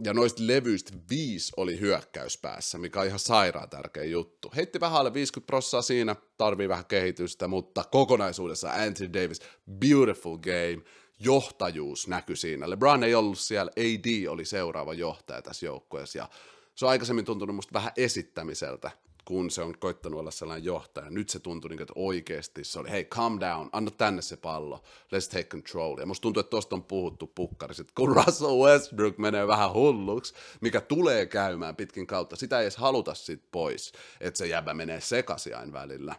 ja 0.03 0.13
noista 0.13 0.47
levyistä 0.47 0.93
viisi 1.09 1.53
oli 1.57 1.79
hyökkäyspäässä, 1.79 2.77
mikä 2.77 2.99
on 2.99 3.07
ihan 3.07 3.19
sairaan 3.19 3.69
tärkeä 3.69 4.03
juttu. 4.03 4.51
Heitti 4.55 4.79
vähän 4.79 4.99
alle 4.99 5.13
50 5.13 5.47
prossaa 5.47 5.81
siinä, 5.81 6.15
tarvii 6.37 6.69
vähän 6.69 6.85
kehitystä, 6.85 7.47
mutta 7.47 7.83
kokonaisuudessa 7.91 8.69
Anthony 8.69 9.13
Davis, 9.13 9.41
beautiful 9.79 10.37
game, 10.37 10.81
johtajuus 11.19 12.07
näkyi 12.07 12.35
siinä. 12.35 12.69
LeBron 12.69 13.03
ei 13.03 13.15
ollut 13.15 13.39
siellä, 13.39 13.71
AD 13.71 14.27
oli 14.27 14.45
seuraava 14.45 14.93
johtaja 14.93 15.41
tässä 15.41 15.65
joukkueessa, 15.65 16.17
ja 16.17 16.29
se 16.75 16.85
on 16.85 16.91
aikaisemmin 16.91 17.25
tuntunut 17.25 17.55
musta 17.55 17.73
vähän 17.73 17.91
esittämiseltä, 17.97 18.91
kun 19.29 19.51
se 19.51 19.61
on 19.61 19.77
koittanut 19.79 20.19
olla 20.19 20.31
sellainen 20.31 20.65
johtaja. 20.65 21.09
Nyt 21.09 21.29
se 21.29 21.39
tuntui, 21.39 21.69
niin 21.69 21.81
että 21.81 21.93
oikeasti 21.95 22.63
se 22.63 22.79
oli, 22.79 22.89
hei, 22.89 23.05
calm 23.05 23.39
down, 23.39 23.69
anna 23.71 23.91
tänne 23.91 24.21
se 24.21 24.37
pallo, 24.37 24.83
let's 25.15 25.31
take 25.31 25.43
control. 25.43 25.97
Ja 25.97 26.05
musta 26.05 26.21
tuntuu, 26.21 26.39
että 26.39 26.49
tosta 26.49 26.75
on 26.75 26.83
puhuttu 26.83 27.27
pukkarissa, 27.27 27.81
että 27.81 27.93
kun 27.95 28.15
Russell 28.17 28.63
Westbrook 28.65 29.17
menee 29.17 29.47
vähän 29.47 29.73
hulluksi, 29.73 30.33
mikä 30.61 30.81
tulee 30.81 31.25
käymään 31.25 31.75
pitkin 31.75 32.07
kautta, 32.07 32.35
sitä 32.35 32.59
ei 32.59 32.63
edes 32.63 32.77
haluta 32.77 33.13
sit 33.13 33.43
pois, 33.51 33.91
että 34.21 34.37
se 34.37 34.47
jäbä 34.47 34.73
menee 34.73 35.01
sekasiain 35.01 35.73
välillä, 35.73 36.15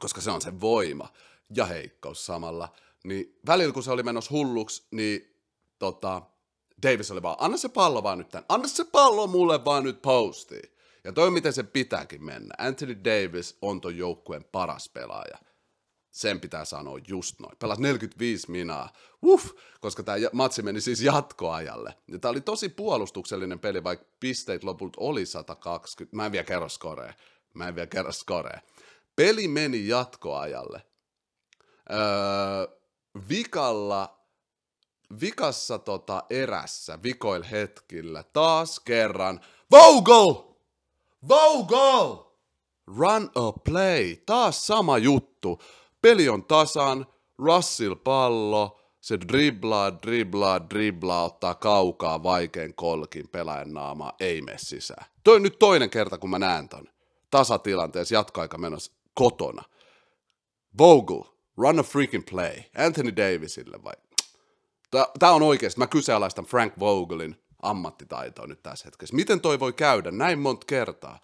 koska 0.00 0.20
se 0.20 0.30
on 0.30 0.40
se 0.40 0.60
voima 0.60 1.08
ja 1.56 1.66
heikkous 1.66 2.26
samalla. 2.26 2.68
Niin 3.04 3.38
välillä, 3.46 3.72
kun 3.72 3.82
se 3.82 3.90
oli 3.90 4.02
menossa 4.02 4.30
hulluksi, 4.30 4.86
niin 4.90 5.36
tota, 5.78 6.22
Davis 6.82 7.10
oli 7.10 7.22
vaan, 7.22 7.36
anna 7.38 7.56
se 7.56 7.68
pallo 7.68 8.02
vaan 8.02 8.18
nyt 8.18 8.28
tän, 8.28 8.44
anna 8.48 8.68
se 8.68 8.84
pallo 8.84 9.26
mulle 9.26 9.64
vaan 9.64 9.84
nyt 9.84 10.02
postiin. 10.02 10.71
Ja 11.04 11.12
toi 11.12 11.30
miten 11.30 11.52
se 11.52 11.62
pitääkin 11.62 12.24
mennä. 12.24 12.54
Anthony 12.58 13.04
Davis 13.04 13.58
on 13.62 13.80
ton 13.80 13.96
joukkueen 13.96 14.44
paras 14.44 14.88
pelaaja. 14.88 15.38
Sen 16.10 16.40
pitää 16.40 16.64
sanoa 16.64 16.98
just 17.08 17.40
noin. 17.40 17.56
Pelas 17.58 17.78
45 17.78 18.50
minaa, 18.50 18.92
uff, 19.24 19.50
koska 19.80 20.02
tämä 20.02 20.18
matsi 20.32 20.62
meni 20.62 20.80
siis 20.80 21.00
jatkoajalle. 21.02 21.94
Ja 22.08 22.18
tämä 22.18 22.30
oli 22.30 22.40
tosi 22.40 22.68
puolustuksellinen 22.68 23.58
peli, 23.58 23.84
vaikka 23.84 24.06
pisteet 24.20 24.64
lopulta 24.64 24.96
oli 25.00 25.26
120. 25.26 26.16
Mä 26.16 26.26
en 26.26 26.32
vielä 26.32 26.44
kerro 26.44 26.68
skoree. 26.68 27.14
Mä 27.54 27.68
en 27.68 27.74
vielä 27.74 27.86
kerro 27.86 28.12
skoree. 28.12 28.60
Peli 29.16 29.48
meni 29.48 29.88
jatkoajalle. 29.88 30.82
Öö, 31.90 32.76
vikalla 33.28 34.22
vikassa 35.20 35.78
tota 35.78 36.22
erässä, 36.30 37.02
vikoil 37.02 37.42
hetkillä, 37.50 38.22
taas 38.22 38.80
kerran, 38.80 39.40
Vogel! 39.70 40.51
Vogel! 41.28 42.16
Run 42.98 43.30
a 43.34 43.52
play. 43.52 44.16
Taas 44.16 44.66
sama 44.66 44.98
juttu. 44.98 45.58
Peli 46.02 46.28
on 46.28 46.44
tasan, 46.44 47.06
Russell 47.38 47.94
pallo, 47.94 48.80
se 49.00 49.20
driblaa, 49.20 50.02
driblaa, 50.02 50.70
driblaa, 50.70 51.24
ottaa 51.24 51.54
kaukaa 51.54 52.22
vaikean 52.22 52.74
kolkin 52.74 53.28
pelaajan 53.28 53.74
naama, 53.74 54.12
ei 54.20 54.42
mene 54.42 54.58
sisään. 54.58 55.06
Toi 55.24 55.36
on 55.36 55.42
nyt 55.42 55.58
toinen 55.58 55.90
kerta, 55.90 56.18
kun 56.18 56.30
mä 56.30 56.38
näen 56.38 56.68
ton. 56.68 56.88
Tasatilanteessa 57.30 58.14
jatkoaika 58.14 58.58
menossa 58.58 58.92
kotona. 59.14 59.62
Vogel, 60.78 61.22
run 61.56 61.78
a 61.78 61.82
freaking 61.82 62.24
play. 62.30 62.62
Anthony 62.78 63.16
Davisille 63.16 63.82
vai? 63.84 63.94
Tää 65.18 65.32
on 65.32 65.42
oikeasti, 65.42 65.78
mä 65.78 65.86
kyseenalaistan 65.86 66.44
Frank 66.44 66.78
Vogelin 66.78 67.41
ammattitaitoa 67.62 68.46
nyt 68.46 68.62
tässä 68.62 68.84
hetkessä. 68.84 69.16
Miten 69.16 69.40
toi 69.40 69.60
voi 69.60 69.72
käydä 69.72 70.10
näin 70.10 70.38
monta 70.38 70.66
kertaa? 70.66 71.20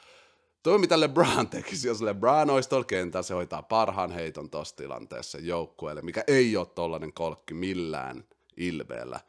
Toi 0.63 0.79
mitä 0.79 1.01
LeBron 1.01 1.49
tekisi, 1.49 1.89
jos 1.89 2.03
LeBron 2.03 2.51
olisi 2.51 2.69
tuolla 2.69 2.85
kentällä, 2.85 3.23
se 3.23 3.35
hoitaa 3.35 3.63
parhaan 3.63 4.11
heiton 4.11 4.51
tuossa 4.51 4.77
tilanteessa 4.77 5.39
joukkueelle, 5.39 6.03
mikä 6.03 6.25
ei 6.27 6.57
ole 6.57 6.67
tollainen 6.67 7.13
kolkki 7.13 7.55
millään 7.55 8.25
ilveellä. 8.57 9.21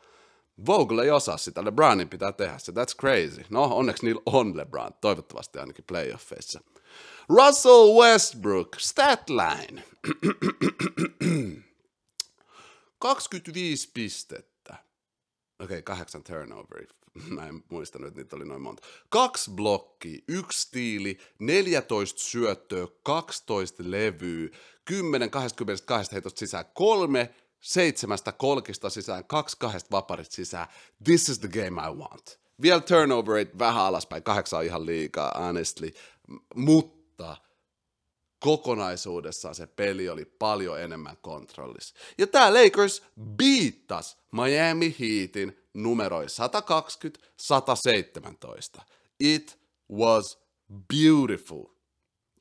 Vogel 0.65 1.00
ei 1.00 1.12
osaa 1.12 1.38
sitä, 1.38 1.65
LeBronin 1.65 2.10
pitää 2.10 2.32
tehdä 2.32 2.58
se, 2.58 2.72
that's 2.72 2.95
crazy. 3.00 3.45
No, 3.50 3.63
onneksi 3.63 4.06
niillä 4.06 4.22
on 4.26 4.58
LeBron, 4.58 4.91
toivottavasti 5.02 5.60
ainakin 5.60 5.86
playoffeissa. 5.88 6.62
Russell 7.30 7.93
Westbrook, 8.02 8.76
statline. 8.80 9.84
25 13.00 13.89
pistettä. 13.93 14.74
Okei, 15.60 15.65
okay, 15.65 15.82
kahdeksan 15.82 16.24
turnoveria. 16.24 16.98
Mä 17.36 17.47
en 17.47 17.63
muistanut, 17.69 18.08
että 18.08 18.19
niitä 18.19 18.36
oli 18.36 18.45
noin 18.45 18.62
monta. 18.62 18.88
Kaksi 19.10 19.51
blokki, 19.51 20.23
yksi 20.27 20.62
stiili, 20.62 21.17
14 21.39 22.19
syöttöä, 22.21 22.88
12 23.03 23.84
levyä, 23.86 24.49
10 24.86 25.29
22 25.29 26.12
heitosta 26.12 26.39
sisään, 26.39 26.65
kolme 26.73 27.36
seitsemästä 27.60 28.32
kolkista 28.32 28.89
sisään, 28.89 29.25
kaksi 29.25 29.58
kahdesta 29.60 29.91
vaparista 29.91 30.36
sisään. 30.36 30.67
This 31.03 31.29
is 31.29 31.39
the 31.39 31.47
game 31.47 31.82
I 31.82 31.95
want. 31.95 32.39
Vielä 32.62 32.82
turnover 32.82 33.36
rate 33.36 33.60
vähän 33.60 33.84
alaspäin, 33.84 34.23
kahdeksan 34.23 34.60
on 34.60 34.65
ihan 34.65 34.86
liikaa, 34.86 35.32
honestly. 35.39 35.91
Mutta 36.55 37.38
kokonaisuudessaan 38.39 39.56
se 39.56 39.67
peli 39.67 40.10
oli 40.10 40.25
paljon 40.25 40.82
enemmän 40.82 41.17
kontrollissa. 41.21 41.95
Ja 42.17 42.28
tämä 42.28 42.54
Lakers 42.54 43.04
beattas 43.19 44.17
Miami 44.32 44.95
Heatin 44.99 45.58
numeroi 45.73 46.25
120-117. 48.78 48.82
It 49.19 49.60
was 49.91 50.39
beautiful. 50.93 51.65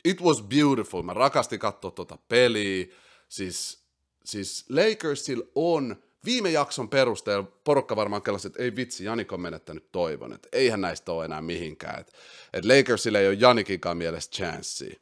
It 0.05 0.21
was 0.21 0.43
beautiful. 0.43 1.03
Mä 1.03 1.15
rakastin 1.15 1.59
katsoa 1.59 1.91
tuota 1.91 2.19
peliä. 2.29 2.87
Siis, 3.29 3.85
siis 4.25 4.65
Lakersilla 4.69 5.45
on 5.55 5.97
viime 6.25 6.51
jakson 6.51 6.89
perusteella 6.89 7.49
porukka 7.65 7.97
varmaan 7.97 8.23
kellasi, 8.23 8.47
että 8.47 8.63
ei 8.63 8.77
vitsi, 8.77 9.05
Janik 9.05 9.33
on 9.33 9.41
menettänyt 9.41 9.93
toivon, 9.93 10.33
että 10.33 10.49
eihän 10.53 10.81
näistä 10.81 11.13
ole 11.13 11.25
enää 11.25 11.43
mihinkään. 11.43 12.01
Että 12.01 12.13
et 12.53 12.65
Lakersilla 12.65 13.19
ei 13.19 13.29
ole 13.29 13.37
Janikinkaan 13.41 13.97
mielestä 13.97 14.37
chanssiä. 14.37 15.01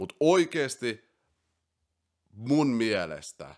Mutta 0.00 0.14
oikeasti 0.20 1.10
mun 2.32 2.66
mielestä 2.66 3.54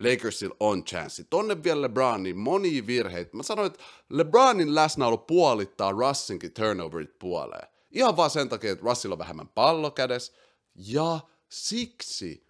Lakersilla 0.00 0.56
on 0.60 0.84
chanssi. 0.84 1.24
Tonne 1.24 1.62
vielä 1.64 1.82
LeBronin 1.82 2.38
moni 2.38 2.86
virheitä. 2.86 3.36
Mä 3.36 3.42
sanoin, 3.42 3.66
että 3.66 3.84
LeBronin 4.10 4.74
läsnäolo 4.74 5.18
puolittaa 5.18 5.92
Russinkin 5.92 6.52
turnoverit 6.52 7.18
puoleen. 7.18 7.68
Ihan 7.90 8.16
vaan 8.16 8.30
sen 8.30 8.48
takia, 8.48 8.72
että 8.72 8.84
Russell 8.84 9.12
on 9.12 9.18
vähemmän 9.18 9.48
pallo 9.48 9.90
kädessä. 9.90 10.32
Ja 10.74 11.20
siksi, 11.48 12.46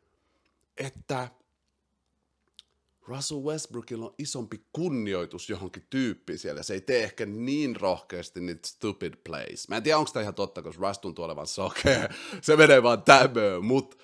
että 0.76 1.28
Russell 3.06 3.40
Westbrookilla 3.40 4.06
on 4.06 4.14
isompi 4.18 4.66
kunnioitus 4.72 5.50
johonkin 5.50 5.86
tyyppiin 5.90 6.38
siellä. 6.38 6.62
Se 6.62 6.74
ei 6.74 6.80
tee 6.80 7.04
ehkä 7.04 7.26
niin 7.26 7.76
rohkeasti 7.76 8.40
niitä 8.40 8.68
stupid 8.68 9.14
plays. 9.24 9.68
Mä 9.68 9.76
en 9.76 9.82
tiedä, 9.82 9.98
onko 9.98 10.10
tämä 10.12 10.22
ihan 10.22 10.34
totta, 10.34 10.62
koska 10.62 10.88
Russ 10.88 10.98
tuntuu 10.98 11.24
olevan 11.24 11.46
sokea. 11.46 12.08
Se 12.42 12.56
menee 12.56 12.82
vaan 12.82 13.02
tämöön, 13.02 13.64
mutta 13.64 13.96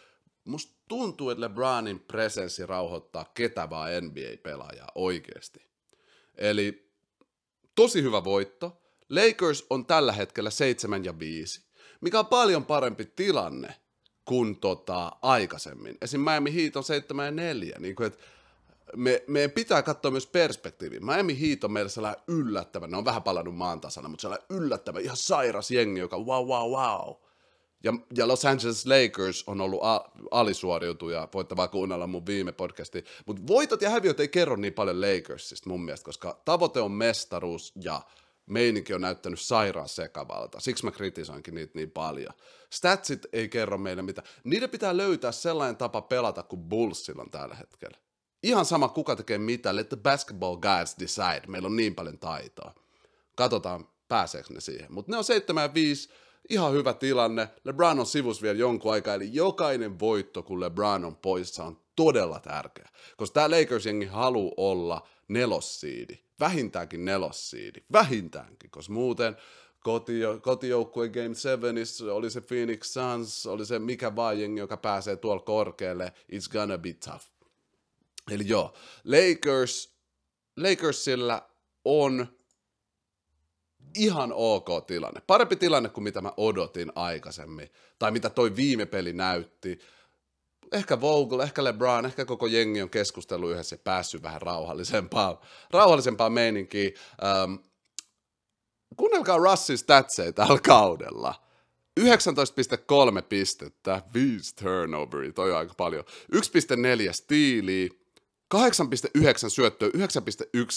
musta 0.44 0.72
tuntuu, 0.88 1.30
että 1.30 1.40
LeBronin 1.40 2.00
presenssi 2.00 2.66
rauhoittaa 2.66 3.30
ketä 3.34 3.70
vaan 3.70 3.90
NBA-pelaajaa 4.04 4.92
oikeasti. 4.94 5.66
Eli 6.34 6.92
tosi 7.74 8.02
hyvä 8.02 8.24
voitto. 8.24 8.82
Lakers 9.10 9.66
on 9.70 9.86
tällä 9.86 10.12
hetkellä 10.12 10.50
7 10.50 11.04
ja 11.04 11.18
5, 11.18 11.62
mikä 12.00 12.18
on 12.18 12.26
paljon 12.26 12.64
parempi 12.64 13.04
tilanne 13.04 13.74
kuin 14.24 14.60
tota 14.60 15.12
aikaisemmin. 15.22 15.98
Esim. 16.02 16.20
Miami 16.20 16.54
Heat 16.54 16.76
on 16.76 16.84
7 16.84 17.26
ja 17.26 17.30
4. 17.30 17.76
Niin 17.78 17.96
kuin, 17.96 18.06
että 18.06 18.24
me, 18.96 19.24
meidän 19.26 19.50
pitää 19.50 19.82
katsoa 19.82 20.10
myös 20.10 20.26
perspektiiviä. 20.26 21.00
Miami 21.00 21.40
Heat 21.40 21.64
on 21.64 21.72
meillä 21.72 21.88
sellainen 21.88 22.22
yllättävä, 22.28 22.86
ne 22.86 22.96
on 22.96 23.04
vähän 23.04 23.22
palannut 23.22 23.56
maan 23.56 23.80
tasana, 23.80 24.08
mutta 24.08 24.22
sellainen 24.22 24.46
yllättävä, 24.50 25.00
ihan 25.00 25.16
sairas 25.16 25.70
jengi, 25.70 26.00
joka 26.00 26.18
wow, 26.18 26.46
wow, 26.46 26.70
wow. 26.70 27.14
Ja, 27.84 27.92
ja 28.16 28.28
Los 28.28 28.44
Angeles 28.44 28.86
Lakers 28.86 29.44
on 29.46 29.60
ollut 29.60 29.80
a, 29.82 30.04
alisuoriutuja, 30.30 31.28
voitte 31.34 31.56
vaan 31.56 31.70
kuunnella 31.70 32.06
mun 32.06 32.26
viime 32.26 32.52
podcasti. 32.52 33.04
Mutta 33.26 33.42
voitot 33.46 33.82
ja 33.82 33.90
häviöt 33.90 34.20
ei 34.20 34.28
kerro 34.28 34.56
niin 34.56 34.72
paljon 34.72 35.00
Lakersista 35.00 35.70
mun 35.70 35.84
mielestä, 35.84 36.04
koska 36.04 36.40
tavoite 36.44 36.80
on 36.80 36.92
mestaruus 36.92 37.72
ja 37.84 38.00
meininki 38.46 38.94
on 38.94 39.00
näyttänyt 39.00 39.40
sairaan 39.40 39.88
sekavalta. 39.88 40.60
Siksi 40.60 40.84
mä 40.84 40.90
kritisoinkin 40.90 41.54
niitä 41.54 41.72
niin 41.74 41.90
paljon. 41.90 42.34
Statsit 42.70 43.26
ei 43.32 43.48
kerro 43.48 43.78
meille 43.78 44.02
mitään. 44.02 44.28
Niiden 44.44 44.70
pitää 44.70 44.96
löytää 44.96 45.32
sellainen 45.32 45.76
tapa 45.76 46.02
pelata 46.02 46.42
kuin 46.42 46.62
Bullsilla 46.62 47.22
on 47.22 47.30
tällä 47.30 47.54
hetkellä. 47.54 47.98
Ihan 48.42 48.64
sama 48.64 48.88
kuka 48.88 49.16
tekee 49.16 49.38
mitä, 49.38 49.76
let 49.76 49.88
the 49.88 49.96
basketball 49.96 50.56
guys 50.56 50.96
decide. 50.98 51.42
Meillä 51.46 51.66
on 51.66 51.76
niin 51.76 51.94
paljon 51.94 52.18
taitoa. 52.18 52.74
Katsotaan, 53.34 53.88
pääseekö 54.08 54.54
ne 54.54 54.60
siihen. 54.60 54.92
Mutta 54.92 55.12
ne 55.12 55.16
on 55.16 55.24
7 55.24 55.74
5, 55.74 56.10
ihan 56.48 56.72
hyvä 56.72 56.92
tilanne. 56.94 57.48
LeBron 57.64 58.00
on 58.00 58.06
sivus 58.06 58.42
vielä 58.42 58.58
jonkun 58.58 58.92
aikaa, 58.92 59.14
eli 59.14 59.28
jokainen 59.32 59.98
voitto, 59.98 60.42
kun 60.42 60.60
LeBron 60.60 61.04
on 61.04 61.16
poissa, 61.16 61.64
on 61.64 61.80
todella 61.96 62.40
tärkeä. 62.40 62.88
Koska 63.16 63.34
tämä 63.34 63.48
Lakers-jengi 63.48 64.06
haluaa 64.06 64.54
olla 64.56 65.08
nelossiidi. 65.28 66.18
Vähintäänkin 66.40 67.04
nelossiidi. 67.04 67.80
Vähintäänkin, 67.92 68.70
koska 68.70 68.92
muuten 68.92 69.36
kotijou- 69.88 70.40
kotijoukkue 70.40 71.08
Game 71.08 71.34
7, 71.34 71.74
oli 72.12 72.30
se 72.30 72.40
Phoenix 72.40 72.86
Suns, 72.86 73.46
oli 73.46 73.66
se 73.66 73.78
mikä 73.78 74.16
vaan 74.16 74.40
jengi, 74.40 74.60
joka 74.60 74.76
pääsee 74.76 75.16
tuolla 75.16 75.42
korkealle, 75.42 76.12
it's 76.32 76.52
gonna 76.52 76.78
be 76.78 76.92
tough. 76.92 77.32
Eli 78.30 78.48
joo, 78.48 78.74
Lakers, 79.04 79.96
Lakersilla 80.56 81.50
on 81.84 82.26
ihan 83.96 84.32
ok 84.34 84.86
tilanne. 84.86 85.22
Parempi 85.26 85.56
tilanne 85.56 85.88
kuin 85.88 86.04
mitä 86.04 86.20
mä 86.20 86.32
odotin 86.36 86.92
aikaisemmin, 86.94 87.70
tai 87.98 88.10
mitä 88.10 88.30
toi 88.30 88.56
viime 88.56 88.86
peli 88.86 89.12
näytti. 89.12 89.78
Ehkä 90.72 91.00
Vogel, 91.00 91.40
ehkä 91.40 91.64
LeBron, 91.64 92.06
ehkä 92.06 92.24
koko 92.24 92.46
jengi 92.46 92.82
on 92.82 92.90
keskustellut 92.90 93.50
yhdessä 93.50 93.74
ja 93.74 93.80
päässyt 93.84 94.22
vähän 94.22 94.42
rauhallisempaan, 94.42 95.38
rauhallisempaan 95.70 96.32
meininkiin. 96.32 96.94
Ähm, 97.24 97.54
kuunnelkaa 98.96 99.38
Russin 99.38 99.78
statseja 99.78 100.32
tällä 100.32 100.60
kaudella. 100.66 101.34
19,3 102.00 102.06
pistettä, 103.28 104.02
5 104.14 104.56
turnoveria, 104.56 105.32
toi 105.32 105.52
on 105.52 105.58
aika 105.58 105.74
paljon. 105.74 106.04
1,4 106.34 107.12
stiiliä, 107.12 107.90
8,9 108.52 109.50
syöttöä, 109.50 109.88
9,1 109.88 109.92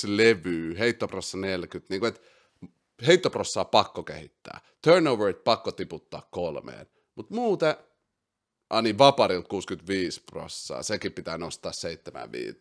levyä, 0.05 0.75
heittoprossa 0.79 1.37
40. 1.37 1.93
Niin 1.93 1.99
kuin, 1.99 2.07
että 2.07 2.21
heittoprossaa 3.07 3.65
pakko 3.65 4.03
kehittää. 4.03 4.61
Turnoverit 4.81 5.43
pakko 5.43 5.71
tiputtaa 5.71 6.27
kolmeen. 6.31 6.87
Mutta 7.15 7.33
muuten, 7.33 7.75
ani 8.69 8.97
vaparilta 8.97 9.47
65 9.47 10.21
prossaa, 10.31 10.83
sekin 10.83 11.11
pitää 11.11 11.37
nostaa 11.37 11.71
75. 11.71 12.57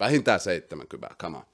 Vähintään 0.00 0.40
70, 0.40 1.14
come 1.22 1.36
on. 1.36 1.44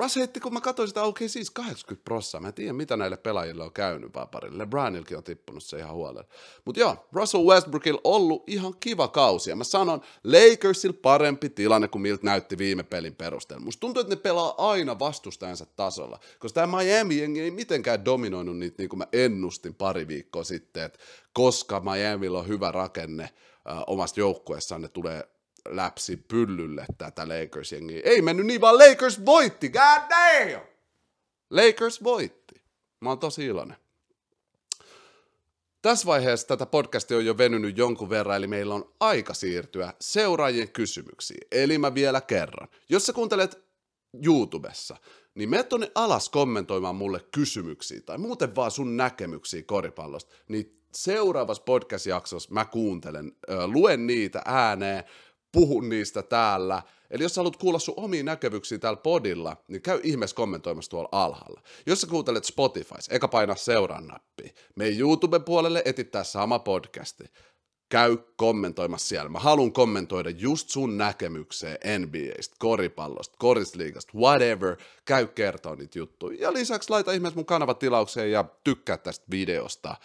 Russ 0.00 0.16
heitti, 0.16 0.40
kun 0.40 0.52
mä 0.52 0.60
katsoin 0.60 0.88
sitä, 0.88 1.02
okei 1.02 1.24
okay, 1.24 1.28
siis 1.28 1.50
80 1.50 2.04
prossaa. 2.04 2.40
Mä 2.40 2.48
en 2.48 2.54
tiedä, 2.54 2.72
mitä 2.72 2.96
näille 2.96 3.16
pelaajille 3.16 3.64
on 3.64 3.72
käynyt 3.72 4.14
vaparille. 4.14 4.58
LeBronilkin 4.58 5.16
on 5.16 5.24
tippunut 5.24 5.62
se 5.62 5.78
ihan 5.78 5.94
huolella. 5.94 6.28
Mutta 6.64 6.80
joo, 6.80 7.08
Russell 7.12 7.44
Westbrookilla 7.44 8.00
ollut 8.04 8.44
ihan 8.46 8.74
kiva 8.80 9.08
kausi. 9.08 9.50
Ja 9.50 9.56
mä 9.56 9.64
sanon, 9.64 10.00
Lakersilla 10.24 10.96
parempi 11.02 11.48
tilanne 11.48 11.88
kuin 11.88 12.02
miltä 12.02 12.26
näytti 12.26 12.58
viime 12.58 12.82
pelin 12.82 13.14
perusteella. 13.14 13.64
Musta 13.64 13.80
tuntuu, 13.80 14.00
että 14.00 14.14
ne 14.14 14.20
pelaa 14.20 14.70
aina 14.70 14.98
vastustajansa 14.98 15.66
tasolla. 15.66 16.20
Koska 16.38 16.60
tämä 16.60 16.76
Miami 16.76 17.20
ei 17.40 17.50
mitenkään 17.50 18.04
dominoinut 18.04 18.58
niitä 18.58 18.74
niin 18.78 18.88
kuin 18.88 18.98
mä 18.98 19.06
ennustin 19.12 19.74
pari 19.74 20.08
viikkoa 20.08 20.44
sitten, 20.44 20.82
että 20.82 20.98
koska 21.32 21.80
Miamilla 21.80 22.38
on 22.38 22.48
hyvä 22.48 22.72
rakenne 22.72 23.22
äh, 23.22 23.78
omasta 23.86 24.20
joukkueessaan, 24.20 24.82
ne 24.82 24.88
tulee 24.88 25.28
läpsi 25.68 26.16
pyllylle 26.16 26.86
tätä 26.98 27.28
Lakers-jengiä. 27.28 28.00
Ei 28.04 28.22
mennyt 28.22 28.46
niin, 28.46 28.60
vaan 28.60 28.78
Lakers 28.78 29.26
voitti, 29.26 29.68
god 29.68 30.10
damn! 30.10 30.60
Lakers 31.50 32.04
voitti. 32.04 32.62
Mä 33.00 33.08
oon 33.08 33.18
tosi 33.18 33.46
iloinen. 33.46 33.76
Tässä 35.82 36.06
vaiheessa 36.06 36.46
tätä 36.46 36.66
podcastia 36.66 37.16
on 37.16 37.26
jo 37.26 37.38
venynyt 37.38 37.78
jonkun 37.78 38.10
verran, 38.10 38.36
eli 38.36 38.46
meillä 38.46 38.74
on 38.74 38.92
aika 39.00 39.34
siirtyä 39.34 39.94
seuraajien 40.00 40.72
kysymyksiin. 40.72 41.46
Eli 41.52 41.78
mä 41.78 41.94
vielä 41.94 42.20
kerran. 42.20 42.68
Jos 42.88 43.06
sä 43.06 43.12
kuuntelet 43.12 43.64
YouTubessa, 44.26 44.96
niin 45.34 45.50
mene 45.50 45.62
tonne 45.62 45.90
alas 45.94 46.28
kommentoimaan 46.28 46.96
mulle 46.96 47.20
kysymyksiä 47.32 48.00
tai 48.00 48.18
muuten 48.18 48.56
vaan 48.56 48.70
sun 48.70 48.96
näkemyksiä 48.96 49.62
koripallosta, 49.62 50.34
niin 50.48 50.80
seuraavassa 50.94 51.62
podcast-jaksossa 51.62 52.54
mä 52.54 52.64
kuuntelen, 52.64 53.32
luen 53.66 54.06
niitä 54.06 54.42
ääneen, 54.44 55.04
puhun 55.52 55.88
niistä 55.88 56.22
täällä. 56.22 56.82
Eli 57.10 57.22
jos 57.22 57.34
sä 57.34 57.40
haluat 57.40 57.56
kuulla 57.56 57.78
sun 57.78 57.94
omia 57.96 58.22
näkemyksiä 58.22 58.78
täällä 58.78 59.00
podilla, 59.02 59.56
niin 59.68 59.82
käy 59.82 60.00
ihmeessä 60.02 60.36
kommentoimassa 60.36 60.90
tuolla 60.90 61.08
alhaalla. 61.12 61.62
Jos 61.86 62.00
sä 62.00 62.06
kuuntelet 62.06 62.44
Spotifys, 62.44 63.08
eka 63.10 63.28
paina 63.28 63.54
seuraa 63.54 64.00
nappia. 64.00 64.52
Meidän 64.76 65.00
YouTuben 65.00 65.44
puolelle 65.44 65.82
etittää 65.84 66.24
sama 66.24 66.58
podcasti. 66.58 67.24
Käy 67.88 68.18
kommentoimassa 68.36 69.08
siellä. 69.08 69.28
Mä 69.28 69.38
haluan 69.38 69.72
kommentoida 69.72 70.30
just 70.30 70.68
sun 70.68 70.98
näkemykseen 70.98 71.78
NBAstä, 71.98 72.56
koripallosta, 72.58 73.36
korisliigasta, 73.38 74.18
whatever. 74.18 74.76
Käy 75.04 75.26
kertoa 75.26 75.76
niitä 75.76 75.98
juttuja. 75.98 76.40
Ja 76.40 76.52
lisäksi 76.52 76.90
laita 76.90 77.12
ihmeessä 77.12 77.36
mun 77.36 77.46
kanavatilaukseen 77.46 78.30
ja 78.30 78.44
tykkää 78.64 78.96
tästä 78.96 79.26
videosta 79.30 79.96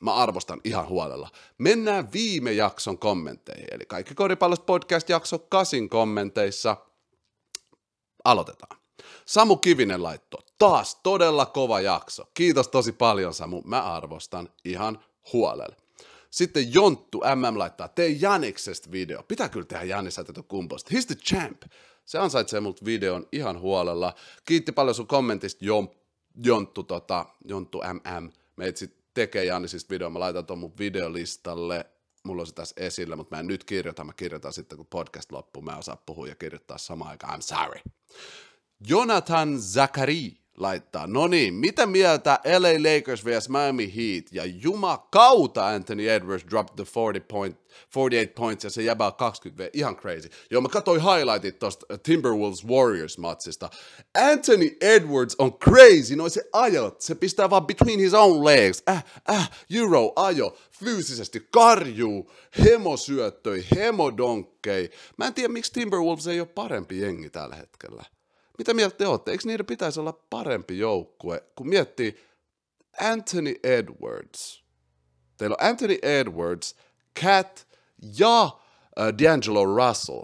Mä 0.00 0.14
arvostan 0.14 0.60
ihan 0.64 0.88
huolella. 0.88 1.28
Mennään 1.58 2.12
viime 2.12 2.52
jakson 2.52 2.98
kommentteihin, 2.98 3.68
eli 3.70 3.86
kaikki 3.86 4.14
koripallosta 4.14 4.64
podcast-jakso 4.64 5.38
kasin 5.38 5.88
kommenteissa. 5.88 6.76
Aloitetaan. 8.24 8.80
Samu 9.26 9.56
Kivinen 9.56 10.02
laitto. 10.02 10.38
Taas 10.58 11.00
todella 11.02 11.46
kova 11.46 11.80
jakso. 11.80 12.24
Kiitos 12.34 12.68
tosi 12.68 12.92
paljon 12.92 13.34
Samu, 13.34 13.62
mä 13.64 13.82
arvostan 13.82 14.48
ihan 14.64 15.04
huolella. 15.32 15.76
Sitten 16.30 16.74
Jonttu 16.74 17.22
MM 17.34 17.58
laittaa, 17.58 17.88
tee 17.88 18.08
Janiksesta 18.08 18.90
video. 18.92 19.22
Pitää 19.22 19.48
kyllä 19.48 19.66
tehdä 19.66 19.84
Janis 19.84 20.16
kumposta. 20.48 20.90
He's 20.94 21.06
the 21.06 21.14
champ. 21.14 21.62
Se 22.04 22.18
ansaitsee 22.18 22.60
multa 22.60 22.84
videon 22.84 23.26
ihan 23.32 23.60
huolella. 23.60 24.14
Kiitti 24.44 24.72
paljon 24.72 24.94
sun 24.94 25.06
kommentista, 25.06 25.64
Jonttu, 26.44 26.82
tota, 26.82 27.26
Jonttu 27.44 27.82
MM. 27.92 28.30
Meitsit 28.56 29.03
tekee 29.14 29.44
Jannisista 29.44 29.90
video, 29.90 30.10
mä 30.10 30.20
laitan 30.20 30.46
tuon 30.46 30.58
mun 30.58 30.78
videolistalle, 30.78 31.86
mulla 32.24 32.42
on 32.42 32.46
se 32.46 32.54
tässä 32.54 32.74
esillä, 32.78 33.16
mutta 33.16 33.36
mä 33.36 33.40
en 33.40 33.46
nyt 33.46 33.64
kirjoita, 33.64 34.04
mä 34.04 34.12
kirjoitan 34.12 34.52
sitten 34.52 34.76
kun 34.76 34.86
podcast 34.86 35.32
loppuu, 35.32 35.62
mä 35.62 35.76
osaan 35.76 35.98
puhua 36.06 36.28
ja 36.28 36.34
kirjoittaa 36.34 36.78
samaan 36.78 37.10
aikaan, 37.10 37.40
I'm 37.40 37.42
sorry. 37.42 37.80
Jonathan 38.88 39.58
Zakari 39.60 40.43
laittaa. 40.56 41.06
No 41.06 41.26
niin, 41.26 41.54
mitä 41.54 41.86
mieltä 41.86 42.38
LA 42.58 42.92
Lakers 42.94 43.24
vs 43.24 43.48
Miami 43.48 43.92
Heat 43.96 44.24
ja 44.32 44.44
Juma 44.62 45.08
kautta 45.10 45.68
Anthony 45.68 46.08
Edwards 46.08 46.44
dropped 46.50 46.74
the 46.76 47.00
40 47.00 47.28
point, 47.28 47.56
48 47.96 48.34
points 48.34 48.64
ja 48.64 48.70
se 48.70 48.82
jäbää 48.82 49.12
20 49.12 49.62
v, 49.62 49.68
ihan 49.72 49.96
crazy. 49.96 50.28
Joo, 50.50 50.62
mä 50.62 50.68
katsoin 50.68 51.00
highlightit 51.00 51.58
tosta 51.58 51.98
Timberwolves 51.98 52.66
Warriors 52.66 53.18
matsista. 53.18 53.70
Anthony 54.32 54.76
Edwards 54.80 55.36
on 55.38 55.58
crazy, 55.58 56.16
noin 56.16 56.30
se 56.30 56.44
ajot, 56.52 57.00
se 57.00 57.14
pistää 57.14 57.50
vaan 57.50 57.66
between 57.66 58.00
his 58.00 58.14
own 58.14 58.44
legs. 58.44 58.82
Äh, 58.88 59.04
äh, 59.30 59.50
Euro 59.70 60.12
ajo, 60.16 60.56
fyysisesti 60.70 61.48
karjuu, 61.50 62.30
hemosyöttöi, 62.64 63.64
hemodonkkei. 63.76 64.90
Mä 65.16 65.26
en 65.26 65.34
tiedä, 65.34 65.52
miksi 65.52 65.72
Timberwolves 65.72 66.26
ei 66.26 66.40
ole 66.40 66.48
parempi 66.48 67.00
jengi 67.00 67.30
tällä 67.30 67.56
hetkellä. 67.56 68.04
Mitä 68.58 68.74
mieltä 68.74 68.96
te 68.96 69.06
olette? 69.06 69.30
Eikö 69.30 69.42
niiden 69.46 69.66
pitäisi 69.66 70.00
olla 70.00 70.12
parempi 70.30 70.78
joukkue, 70.78 71.44
kun 71.56 71.68
miettii 71.68 72.24
Anthony 73.00 73.54
Edwards. 73.62 74.64
Teillä 75.36 75.56
on 75.60 75.66
Anthony 75.68 75.98
Edwards, 76.02 76.76
Cat 77.20 77.68
ja 78.18 78.42
uh, 78.44 79.04
D'Angelo 79.04 79.76
Russell. 79.76 80.22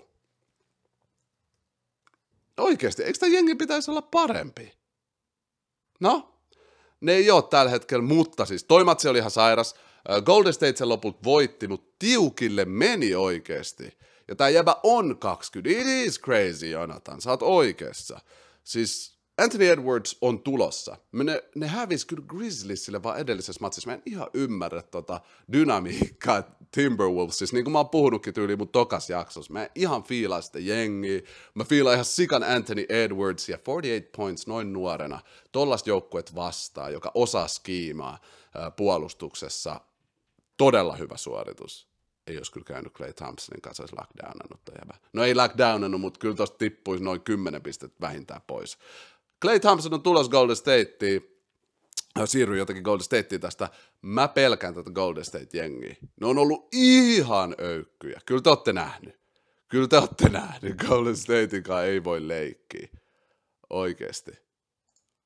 Oikeasti, 2.57 3.03
eikö 3.03 3.19
tämä 3.19 3.35
jengi 3.35 3.55
pitäisi 3.55 3.91
olla 3.91 4.03
parempi? 4.03 4.79
No, 6.01 6.41
ne 7.01 7.13
ei 7.13 7.31
ole 7.31 7.43
tällä 7.43 7.71
hetkellä, 7.71 8.05
mutta 8.05 8.45
siis 8.45 8.65
toi 8.65 8.85
matsi 8.85 9.09
oli 9.09 9.19
ihan 9.19 9.31
sairas. 9.31 9.75
Uh, 10.09 10.23
Golden 10.23 10.53
State 10.53 10.77
sen 10.77 10.89
lopulta 10.89 11.19
voitti, 11.25 11.69
mutta 11.69 11.97
tiukille 11.99 12.65
meni 12.65 13.15
oikeasti. 13.15 13.99
Ja 14.31 14.37
tää 14.37 14.49
jäbä 14.49 14.77
on 14.83 15.19
20. 15.19 15.81
It 15.81 15.87
is 15.87 16.21
crazy, 16.21 16.67
Jonathan. 16.67 17.21
Sä 17.21 17.31
oot 17.31 17.43
oikeassa. 17.43 18.21
Siis 18.65 19.19
Anthony 19.39 19.69
Edwards 19.69 20.17
on 20.21 20.41
tulossa. 20.41 20.97
Ne, 21.13 21.43
ne 21.55 21.67
hävisi 21.67 22.07
kyllä 22.07 22.25
Grizzliesille 22.27 23.03
vaan 23.03 23.19
edellisessä 23.19 23.61
matsissa. 23.61 23.91
Mä 23.91 23.95
en 23.95 24.03
ihan 24.07 24.29
ymmärrä 24.35 24.83
tota 24.83 25.21
dynamiikkaa 25.53 26.43
Timberwolvesissa, 26.71 27.57
niin 27.57 27.65
kuin 27.65 27.73
mä 27.73 27.79
oon 27.79 27.89
puhunutkin 27.89 28.35
tyyliin 28.35 28.59
mun 28.59 28.69
tokas 28.69 29.11
jaksossa. 29.11 29.53
Mä 29.53 29.65
en 29.65 29.71
ihan 29.75 30.03
fiilaa 30.03 30.41
sitä 30.41 30.59
jengiä. 30.59 31.21
Mä 31.55 31.65
fiilaan 31.65 31.95
ihan 31.95 32.05
sikan 32.05 32.43
Anthony 32.43 32.87
Edwards 32.89 33.49
ja 33.49 33.59
48 33.67 34.13
points 34.17 34.47
noin 34.47 34.73
nuorena. 34.73 35.21
Tollasta 35.53 35.91
joukkuet 35.91 36.35
vastaa, 36.35 36.91
joka 36.91 37.11
osaa 37.15 37.49
skiimaa 37.49 38.19
puolustuksessa. 38.77 39.81
Todella 40.57 40.97
hyvä 40.97 41.17
suoritus 41.17 41.91
ei 42.27 42.37
olisi 42.37 42.53
kyllä 42.53 42.65
käynyt 42.65 42.93
Clay 42.93 43.13
Thompsonin 43.13 43.61
kanssa, 43.61 43.83
olisi 43.83 43.97
lockdownannut 43.97 44.61
jäbä. 44.79 44.95
No 45.13 45.25
ei 45.25 45.35
lockdownannut, 45.35 46.01
mutta 46.01 46.21
kyllä 46.21 46.37
tuosta 46.37 46.59
tippuisi 46.59 47.05
noin 47.05 47.21
10 47.21 47.63
pistettä 47.63 47.97
vähintään 48.01 48.41
pois. 48.47 48.79
Clay 49.43 49.61
Thompson 49.61 49.95
on 49.95 50.03
tulos 50.03 50.29
Golden 50.29 50.57
Stateen, 50.57 51.23
siirry 52.25 52.59
jotenkin 52.59 52.83
Golden 52.83 53.05
Stateen 53.05 53.41
tästä. 53.41 53.69
Mä 54.03 54.29
pelkään 54.29 54.75
tätä 54.75 54.91
Golden 54.91 55.25
State-jengiä. 55.25 55.97
Ne 56.21 56.27
on 56.27 56.39
ollut 56.39 56.69
ihan 56.73 57.55
öykkyjä. 57.61 58.21
Kyllä 58.27 58.43
te 58.43 58.49
olette 58.49 58.73
nähnyt. 58.73 59.21
Kyllä 59.69 59.89
te 59.89 59.99
olette 59.99 60.29
nähnyt. 60.29 60.77
Golden 60.89 61.17
Statein 61.17 61.63
kanssa 61.63 61.85
ei 61.85 62.05
voi 62.05 62.29
leikkiä. 62.29 62.89
Oikeesti. 63.71 64.31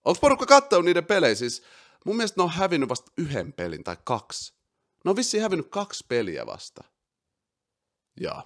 Onko 0.04 0.20
porukka 0.20 0.46
katsonut 0.46 0.84
niiden 0.84 1.04
pelejä? 1.04 1.34
Siis 1.34 1.62
mun 2.04 2.16
mielestä 2.16 2.40
ne 2.40 2.44
on 2.44 2.50
hävinnyt 2.50 2.88
vasta 2.88 3.12
yhden 3.18 3.52
pelin 3.52 3.84
tai 3.84 3.96
kaksi. 4.04 4.54
Ne 5.04 5.10
on 5.10 5.16
vissiin 5.16 5.42
hävinnyt 5.42 5.68
kaksi 5.70 6.04
peliä 6.08 6.46
vasta. 6.46 6.84
Ja 8.20 8.42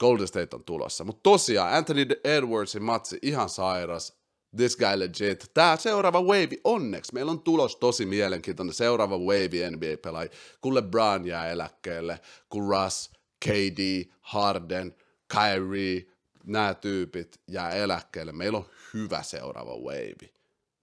Golden 0.00 0.28
State 0.28 0.56
on 0.56 0.64
tulossa. 0.64 1.04
Mutta 1.04 1.20
tosiaan, 1.22 1.74
Anthony 1.74 2.06
Edwardsin 2.24 2.82
matsi 2.82 3.18
ihan 3.22 3.48
sairas. 3.48 4.18
This 4.56 4.76
guy 4.76 4.98
legit. 4.98 5.50
Tää 5.54 5.76
seuraava 5.76 6.22
wave, 6.22 6.56
onneksi. 6.64 7.14
Meillä 7.14 7.30
on 7.30 7.42
tulos 7.42 7.76
tosi 7.76 8.06
mielenkiintoinen. 8.06 8.74
Seuraava 8.74 9.18
wave 9.18 9.70
NBA-pelaaja. 9.70 10.30
Kun 10.60 10.74
LeBron 10.74 11.26
jää 11.26 11.50
eläkkeelle, 11.50 12.20
kun 12.48 12.68
Russ, 12.68 13.10
KD, 13.44 14.04
Harden, 14.20 14.94
Kyrie, 15.28 16.06
nämä 16.44 16.74
tyypit 16.74 17.40
jää 17.48 17.70
eläkkeelle. 17.70 18.32
Meillä 18.32 18.58
on 18.58 18.66
hyvä 18.94 19.22
seuraava 19.22 19.76
wave. 19.76 20.32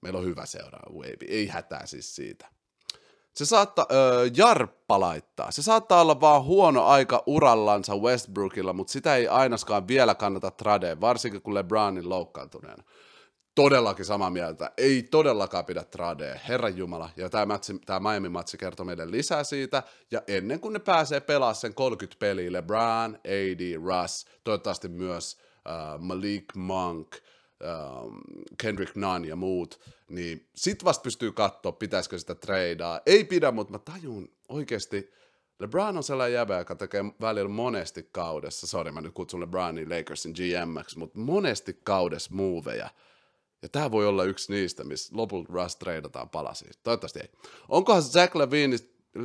Meillä 0.01 0.19
on 0.19 0.25
hyvä 0.25 0.45
seuraava 0.45 0.93
wave. 0.93 1.25
Ei 1.27 1.47
hätää 1.47 1.85
siis 1.85 2.15
siitä. 2.15 2.54
Se 3.35 3.45
saattaa, 3.45 3.85
öö, 3.91 4.29
Jarppa 4.37 4.99
laittaa. 4.99 5.51
Se 5.51 5.61
saattaa 5.61 6.01
olla 6.01 6.21
vaan 6.21 6.43
huono 6.43 6.85
aika 6.85 7.23
urallansa 7.25 7.95
Westbrookilla, 7.95 8.73
mutta 8.73 8.93
sitä 8.93 9.15
ei 9.15 9.27
ainakaan 9.27 9.87
vielä 9.87 10.15
kannata 10.15 10.51
tradea, 10.51 11.01
varsinkin 11.01 11.41
kun 11.41 11.53
LeBronin 11.53 12.09
loukkaantuneena 12.09 12.83
todellakin 13.55 14.05
samaa 14.05 14.29
mieltä. 14.29 14.71
Ei 14.77 15.03
todellakaan 15.03 15.65
pidä 15.65 15.83
tradea, 15.83 16.39
Herran 16.47 16.77
Jumala. 16.77 17.09
Ja 17.17 17.29
tämä, 17.29 17.59
tämä 17.85 17.99
Miami-matsi 17.99 18.57
kertoo 18.57 18.85
meille 18.85 19.11
lisää 19.11 19.43
siitä. 19.43 19.83
Ja 20.11 20.21
ennen 20.27 20.59
kuin 20.59 20.73
ne 20.73 20.79
pääsee 20.79 21.19
pelaamaan 21.19 21.55
sen 21.55 21.73
30 21.73 22.19
peliä, 22.19 22.51
LeBron, 22.51 23.15
AD, 23.15 23.75
Russ, 23.75 24.25
toivottavasti 24.43 24.87
myös 24.87 25.37
uh, 25.37 26.01
Malik 26.01 26.45
Monk, 26.55 27.15
um, 27.15 28.21
Kendrick 28.61 28.95
Nunn 28.95 29.25
ja 29.25 29.35
muut, 29.35 29.79
niin 30.09 30.47
sit 30.55 30.83
vasta 30.83 31.03
pystyy 31.03 31.31
katsoa, 31.31 31.71
pitäisikö 31.71 32.19
sitä 32.19 32.35
treidaa. 32.35 33.01
Ei 33.05 33.23
pidä, 33.23 33.51
mutta 33.51 33.71
mä 33.71 33.79
tajun 33.79 34.31
oikeasti, 34.49 35.11
LeBron 35.59 35.97
on 35.97 36.03
sellainen 36.03 36.33
jäbä, 36.33 36.57
joka 36.57 36.75
tekee 36.75 37.05
välillä 37.21 37.49
monesti 37.49 38.09
kaudessa, 38.11 38.67
sorry 38.67 38.91
mä 38.91 39.01
nyt 39.01 39.13
kutsun 39.13 39.41
LeBronin 39.41 39.89
Lakersin 39.89 40.33
GMX, 40.33 40.95
mutta 40.95 41.19
monesti 41.19 41.79
kaudessa 41.83 42.35
moveja, 42.35 42.89
ja 43.61 43.69
tämä 43.69 43.91
voi 43.91 44.07
olla 44.07 44.23
yksi 44.23 44.53
niistä, 44.53 44.83
missä 44.83 45.17
lopulta 45.17 45.53
Russ 45.53 45.75
treidataan 45.75 46.29
palasi. 46.29 46.65
Toivottavasti 46.83 47.19
ei. 47.19 47.29
Onkohan 47.69 48.03
Zach 48.03 48.35
Levine, 48.35 48.77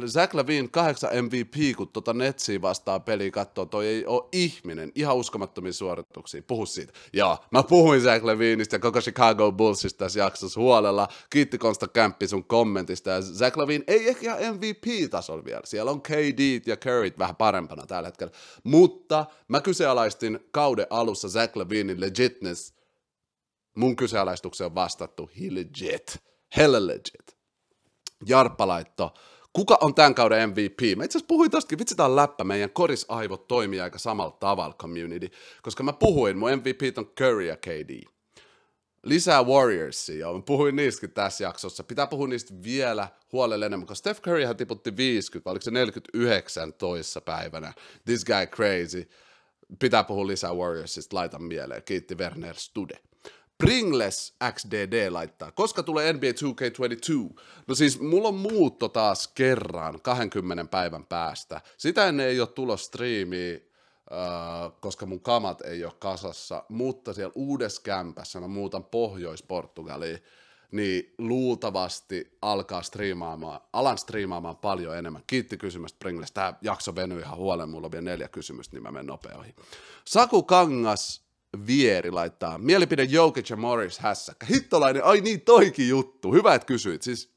Zach 0.06 0.34
Levine 0.34 0.68
8 0.68 1.10
MVP, 1.24 1.76
kun 1.76 1.88
tuota 1.88 2.12
Netsiä 2.12 2.62
vastaa 2.62 3.00
peli 3.00 3.30
katsoo, 3.30 3.66
toi 3.66 3.86
ei 3.86 4.06
ole 4.06 4.28
ihminen. 4.32 4.92
Ihan 4.94 5.16
uskomattomia 5.16 5.72
suorituksia. 5.72 6.42
Puhu 6.42 6.66
siitä. 6.66 6.92
Joo, 7.12 7.38
mä 7.50 7.62
puhuin 7.62 8.00
Zach 8.00 8.24
Levineistä 8.24 8.76
ja 8.76 8.80
koko 8.80 9.00
Chicago 9.00 9.52
Bullsista 9.52 9.98
tässä 9.98 10.18
jaksossa 10.18 10.60
huolella. 10.60 11.08
Kiitti 11.30 11.58
Konsta 11.58 11.88
Kämppi 11.88 12.28
sun 12.28 12.44
kommentista. 12.44 13.10
Ja 13.10 13.22
Zach 13.22 13.58
Levine 13.58 13.84
ei 13.86 14.08
ehkä 14.08 14.36
ihan 14.36 14.54
MVP-tasolla 14.54 15.44
vielä. 15.44 15.62
Siellä 15.64 15.90
on 15.90 16.02
KD 16.02 16.60
ja 16.66 16.76
Curry 16.76 17.12
vähän 17.18 17.36
parempana 17.36 17.86
tällä 17.86 18.08
hetkellä. 18.08 18.32
Mutta 18.64 19.26
mä 19.48 19.60
kyseenalaistin 19.60 20.40
kauden 20.50 20.86
alussa 20.90 21.28
Zach 21.28 21.56
Levinin 21.56 22.00
legitness– 22.00 22.72
Mun 23.76 23.96
kyseenalaistukseen 23.96 24.66
on 24.66 24.74
vastattu, 24.74 25.30
he 25.40 25.54
legit, 25.54 26.18
hella 26.56 26.86
legit. 26.86 27.36
Jarppa 28.26 28.68
laitto, 28.68 29.14
kuka 29.52 29.78
on 29.80 29.94
tämän 29.94 30.14
kauden 30.14 30.50
MVP? 30.50 30.96
Mä 30.96 31.04
itse 31.04 31.18
asiassa 31.18 31.28
puhuin 31.28 31.50
tostakin, 31.50 31.78
vitsi 31.78 31.94
tää 31.94 32.06
on 32.06 32.16
läppä, 32.16 32.44
meidän 32.44 32.70
korisaivot 32.70 33.48
toimii 33.48 33.80
aika 33.80 33.98
samalla 33.98 34.36
tavalla 34.40 34.74
community, 34.74 35.28
koska 35.62 35.82
mä 35.82 35.92
puhuin, 35.92 36.38
mun 36.38 36.50
MVP 36.56 36.98
on 36.98 37.06
Curry 37.06 37.46
ja 37.46 37.56
KD. 37.56 38.02
Lisää 39.02 39.42
Warriorsia, 39.42 40.26
ja 40.28 40.32
mä 40.32 40.42
puhuin 40.46 40.76
niistäkin 40.76 41.10
tässä 41.10 41.44
jaksossa. 41.44 41.84
Pitää 41.84 42.06
puhua 42.06 42.28
niistä 42.28 42.54
vielä 42.64 43.08
huolella 43.32 43.66
enemmän, 43.66 43.86
koska 43.86 43.98
Steph 43.98 44.20
Curryhän 44.20 44.56
tiputti 44.56 44.96
50, 44.96 45.44
vai 45.44 45.52
oliko 45.52 45.62
se 45.62 45.70
49 45.70 46.72
toissa 46.72 47.20
päivänä. 47.20 47.72
This 48.04 48.24
guy 48.24 48.46
crazy. 48.46 49.08
Pitää 49.78 50.04
puhua 50.04 50.26
lisää 50.26 50.54
Warriorsista, 50.54 51.16
laita 51.16 51.38
mieleen. 51.38 51.82
Kiitti 51.82 52.14
Werner 52.14 52.54
Stude. 52.54 53.09
Pringles 53.60 54.34
XDD 54.52 55.10
laittaa. 55.10 55.52
Koska 55.52 55.82
tulee 55.82 56.12
NBA 56.12 56.26
2K22? 56.26 57.40
No 57.66 57.74
siis 57.74 58.00
mulla 58.00 58.28
on 58.28 58.34
muutto 58.34 58.88
taas 58.88 59.28
kerran 59.28 60.00
20 60.02 60.64
päivän 60.64 61.06
päästä. 61.06 61.60
Sitä 61.76 62.06
ennen 62.06 62.26
ei 62.26 62.40
ole 62.40 62.48
tulossa 62.48 62.86
striimiä, 62.86 63.54
äh, 63.54 64.72
koska 64.80 65.06
mun 65.06 65.20
kamat 65.20 65.60
ei 65.60 65.84
ole 65.84 65.92
kasassa, 65.98 66.64
mutta 66.68 67.12
siellä 67.12 67.32
uudessa 67.34 67.82
kämpässä 67.82 68.40
mä 68.40 68.48
muutan 68.48 68.84
Pohjois-Portugaliin, 68.84 70.18
niin 70.72 71.14
luultavasti 71.18 72.38
alkaa 72.42 72.82
striimaamaan, 72.82 73.60
alan 73.72 73.98
striimaamaan 73.98 74.56
paljon 74.56 74.98
enemmän. 74.98 75.22
Kiitti 75.26 75.56
kysymystä 75.56 75.98
Pringles. 75.98 76.32
Tämä 76.32 76.54
jakso 76.62 76.94
venyi 76.94 77.20
ihan 77.20 77.38
huolen, 77.38 77.68
mulla 77.68 77.86
on 77.86 77.92
vielä 77.92 78.04
neljä 78.04 78.28
kysymystä, 78.28 78.76
niin 78.76 78.82
mä 78.82 78.90
menen 78.90 79.06
nopeoihin. 79.06 79.54
Saku 80.04 80.42
Kangas 80.42 81.29
Vieri 81.66 82.10
laittaa, 82.10 82.58
mielipide 82.58 83.04
Jokic 83.04 83.50
ja 83.50 83.56
Morris 83.56 83.98
hässäkkä. 83.98 84.46
Hittolainen, 84.46 85.04
ai 85.04 85.20
niin 85.20 85.40
toikin 85.40 85.88
juttu. 85.88 86.32
Hyvä, 86.32 86.54
että 86.54 86.66
kysyit. 86.66 87.02
Siis 87.02 87.34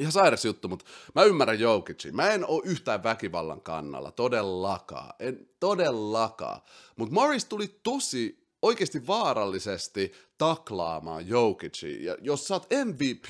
ihan 0.00 0.12
sairas 0.12 0.44
juttu, 0.44 0.68
mutta 0.68 0.84
mä 1.14 1.22
ymmärrän 1.22 1.60
Jokicin. 1.60 2.16
Mä 2.16 2.30
en 2.30 2.46
ole 2.46 2.62
yhtään 2.64 3.02
väkivallan 3.02 3.60
kannalla, 3.60 4.10
todellakaan. 4.10 5.14
En 5.18 5.48
todellakaan. 5.60 6.60
Mutta 6.96 7.14
Morris 7.14 7.44
tuli 7.44 7.80
tosi 7.82 8.41
oikeasti 8.62 9.06
vaarallisesti 9.06 10.12
taklaamaan 10.38 11.28
Jokicin. 11.28 12.04
Ja 12.04 12.16
jos 12.20 12.48
sä 12.48 12.54
oot 12.54 12.66
MVP, 12.84 13.28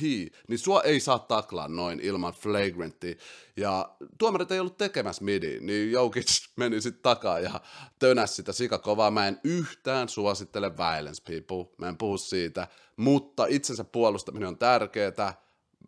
niin 0.48 0.58
sua 0.58 0.82
ei 0.82 1.00
saa 1.00 1.18
taklaa 1.18 1.68
noin 1.68 2.00
ilman 2.00 2.32
flagrantti. 2.32 3.18
Ja 3.56 3.90
tuomarit 4.18 4.52
ei 4.52 4.60
ollut 4.60 4.78
tekemässä 4.78 5.24
midi, 5.24 5.60
niin 5.60 5.92
Jokic 5.92 6.28
meni 6.56 6.80
sitten 6.80 7.02
takaa 7.02 7.40
ja 7.40 7.60
tönäs 7.98 8.36
sitä 8.36 8.52
sikakovaa. 8.52 9.10
Mä 9.10 9.28
en 9.28 9.40
yhtään 9.44 10.08
suosittele 10.08 10.76
violence 10.76 11.22
people, 11.22 11.74
mä 11.78 11.88
en 11.88 11.98
puhu 11.98 12.18
siitä, 12.18 12.68
mutta 12.96 13.46
itsensä 13.46 13.84
puolustaminen 13.84 14.48
on 14.48 14.58
tärkeää. 14.58 15.42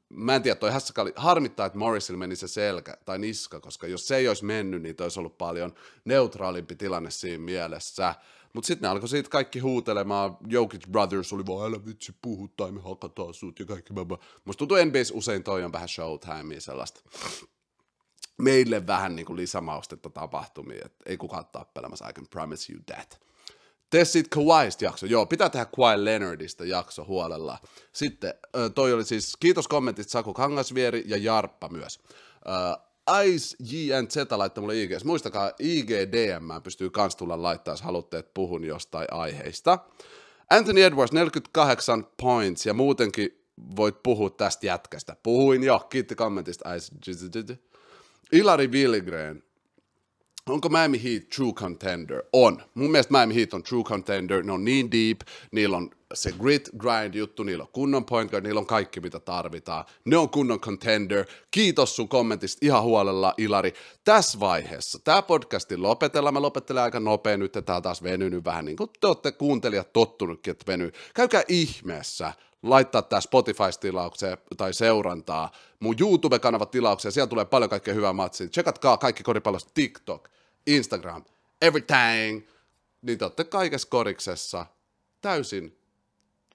Mä 0.09 0.35
en 0.35 0.42
tiedä, 0.42 0.54
toi 0.54 0.70
hässäkali, 0.70 1.12
harmittaa, 1.16 1.66
että 1.66 1.78
Morrisilla 1.78 2.18
meni 2.18 2.37
se 2.37 2.48
selkä 2.48 2.96
tai 3.04 3.18
niska, 3.18 3.61
koska 3.61 3.87
jos 3.87 4.09
se 4.09 4.16
ei 4.16 4.28
olisi 4.28 4.44
mennyt, 4.44 4.83
niin 4.83 4.96
olisi 5.00 5.20
ollut 5.20 5.38
paljon 5.38 5.74
neutraalimpi 6.04 6.76
tilanne 6.76 7.11
siinä 7.11 7.44
mielessä. 7.44 8.14
Mutta 8.54 8.66
sitten 8.66 8.82
ne 8.82 8.88
alkoi 8.88 9.08
siitä 9.08 9.30
kaikki 9.30 9.58
huutelemaan, 9.58 10.36
Jokic 10.46 10.88
Brothers 10.90 11.32
oli 11.32 11.46
vaan, 11.46 11.68
älä 11.68 11.86
vitsi 11.86 12.14
puhu 12.22 12.48
tai 12.48 12.72
me 12.72 12.80
hakataan 12.80 13.34
sut 13.34 13.58
ja 13.58 13.66
kaikki. 13.66 13.92
Musta 14.44 14.58
tuntuu 14.58 14.76
NBS 14.84 15.12
usein 15.14 15.44
toi 15.44 15.64
on 15.64 15.72
vähän 15.72 15.88
showtimea 15.88 16.60
sellaista. 16.60 17.00
Meille 18.38 18.86
vähän 18.86 19.16
niin 19.16 19.26
kuin 19.26 19.36
lisämaustetta 19.36 20.10
tapahtumia, 20.10 20.82
että 20.84 21.04
ei 21.06 21.16
kukaan 21.16 21.46
tappelemassa, 21.46 22.08
I 22.08 22.12
can 22.12 22.26
promise 22.30 22.72
you 22.72 22.82
that. 22.86 23.20
Tee 23.90 24.04
siitä 24.04 24.28
Kawhiista 24.30 24.84
jakso. 24.84 25.06
Joo, 25.06 25.26
pitää 25.26 25.50
tehdä 25.50 25.66
Kawhi 25.76 26.04
Leonardista 26.04 26.64
jakso 26.64 27.04
huolella. 27.04 27.58
Sitten 27.92 28.34
toi 28.74 28.92
oli 28.92 29.04
siis, 29.04 29.36
kiitos 29.40 29.68
kommentit 29.68 30.08
Saku 30.08 30.34
Kangasvieri 30.34 31.04
ja 31.06 31.16
Jarppa 31.16 31.68
myös. 31.68 32.00
JNZ 33.60 34.16
laittaa 34.30 34.62
mulle 34.62 34.82
IG. 34.82 34.90
Muistakaa, 35.04 35.52
IGDM 35.58 36.62
pystyy 36.62 36.90
kans 36.90 37.16
tulla 37.16 37.42
laittaa, 37.42 37.72
jos 37.72 37.82
haluatte, 37.82 38.18
että 38.18 38.30
puhun 38.34 38.64
jostain 38.64 39.06
aiheista. 39.10 39.78
Anthony 40.50 40.82
Edwards, 40.82 41.12
48 41.12 42.06
points, 42.22 42.66
ja 42.66 42.74
muutenkin 42.74 43.44
voit 43.76 44.02
puhua 44.02 44.30
tästä 44.30 44.66
jätkästä. 44.66 45.16
Puhuin 45.22 45.62
jo, 45.62 45.78
kiitti 45.90 46.14
kommentista. 46.14 46.70
Ilari 48.32 48.68
Willigren, 48.68 49.42
Onko 50.50 50.68
Miami 50.68 51.02
Heat 51.02 51.28
true 51.28 51.52
contender? 51.52 52.22
On. 52.33 52.62
Mun 52.74 52.90
mielestä 52.90 53.12
Miami 53.12 53.35
Heat 53.35 53.54
on 53.54 53.62
true 53.62 53.83
contender. 53.83 54.42
Ne 54.42 54.52
on 54.52 54.64
niin 54.64 54.90
deep, 54.90 55.20
niillä 55.50 55.76
on 55.76 55.90
se 56.14 56.33
grit 56.33 56.70
grind 56.78 57.14
juttu, 57.14 57.42
niillä 57.42 57.62
on 57.62 57.68
kunnon 57.72 58.04
point 58.04 58.30
guard, 58.30 58.46
niillä 58.46 58.59
on 58.59 58.66
kaikki 58.66 59.00
mitä 59.00 59.20
tarvitaan. 59.20 59.85
Ne 60.04 60.16
on 60.16 60.28
kunnon 60.28 60.61
contender. 60.61 61.26
Kiitos 61.50 61.96
sun 61.96 62.09
kommentista 62.09 62.59
ihan 62.62 62.83
huolella, 62.83 63.35
Ilari. 63.37 63.74
Tässä 64.04 64.40
vaiheessa, 64.40 64.98
tämä 65.04 65.22
podcasti 65.22 65.76
lopetellaan. 65.76 66.35
Mä 66.35 66.42
lopettelen 66.42 66.83
aika 66.83 67.00
nopea 67.00 67.37
nyt, 67.37 67.57
että 67.57 67.72
tää 67.72 67.80
taas 67.80 68.02
venynyt 68.02 68.44
vähän 68.44 68.64
niin 68.64 68.76
kuin 68.76 68.90
te 69.00 69.07
olette 69.07 69.33
kuuntelijat 69.33 69.92
tottunutkin, 69.92 70.50
että 70.50 70.72
venyy. 70.72 70.92
Käykää 71.14 71.42
ihmeessä 71.48 72.33
laittaa 72.64 73.03
tämä 73.03 73.20
Spotify-tilaukseen 73.20 74.38
tai 74.57 74.74
seurantaa, 74.74 75.50
mun 75.81 75.94
YouTube-kanavat 76.00 76.70
tilaukseen, 76.70 77.12
siellä 77.12 77.27
tulee 77.27 77.44
paljon 77.44 77.70
kaikkea 77.70 77.94
hyvää 77.94 78.12
matsia. 78.12 78.48
Tsekatkaa 78.48 78.96
kaikki 78.96 79.22
koripallosta 79.22 79.70
TikTok, 79.74 80.29
Instagram, 80.66 81.24
everything, 81.62 82.46
niin 83.03 83.18
te 83.18 83.24
olette 83.24 83.44
kaikessa 83.44 83.88
koriksessa 83.88 84.66
täysin 85.20 85.79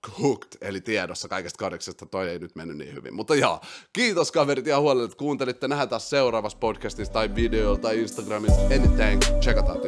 cooked, 0.01 0.57
eli 0.61 0.81
tiedossa 0.81 1.27
kaikesta 1.27 1.57
koriksesta, 1.57 2.05
toi 2.05 2.29
ei 2.29 2.39
nyt 2.39 2.55
mennyt 2.55 2.77
niin 2.77 2.93
hyvin. 2.93 3.13
Mutta 3.13 3.35
joo, 3.35 3.61
kiitos 3.93 4.31
kaverit 4.31 4.67
ihan 4.67 4.81
huolella, 4.81 5.05
että 5.05 5.17
kuuntelitte. 5.17 5.67
Nähdään 5.67 5.89
taas 5.89 6.09
seuraavassa 6.09 6.57
podcastissa 6.57 7.13
tai 7.13 7.35
videolla 7.35 7.79
tai 7.79 7.99
Instagramissa, 7.99 8.61
anything, 8.61 9.21
tsekataan. 9.39 9.79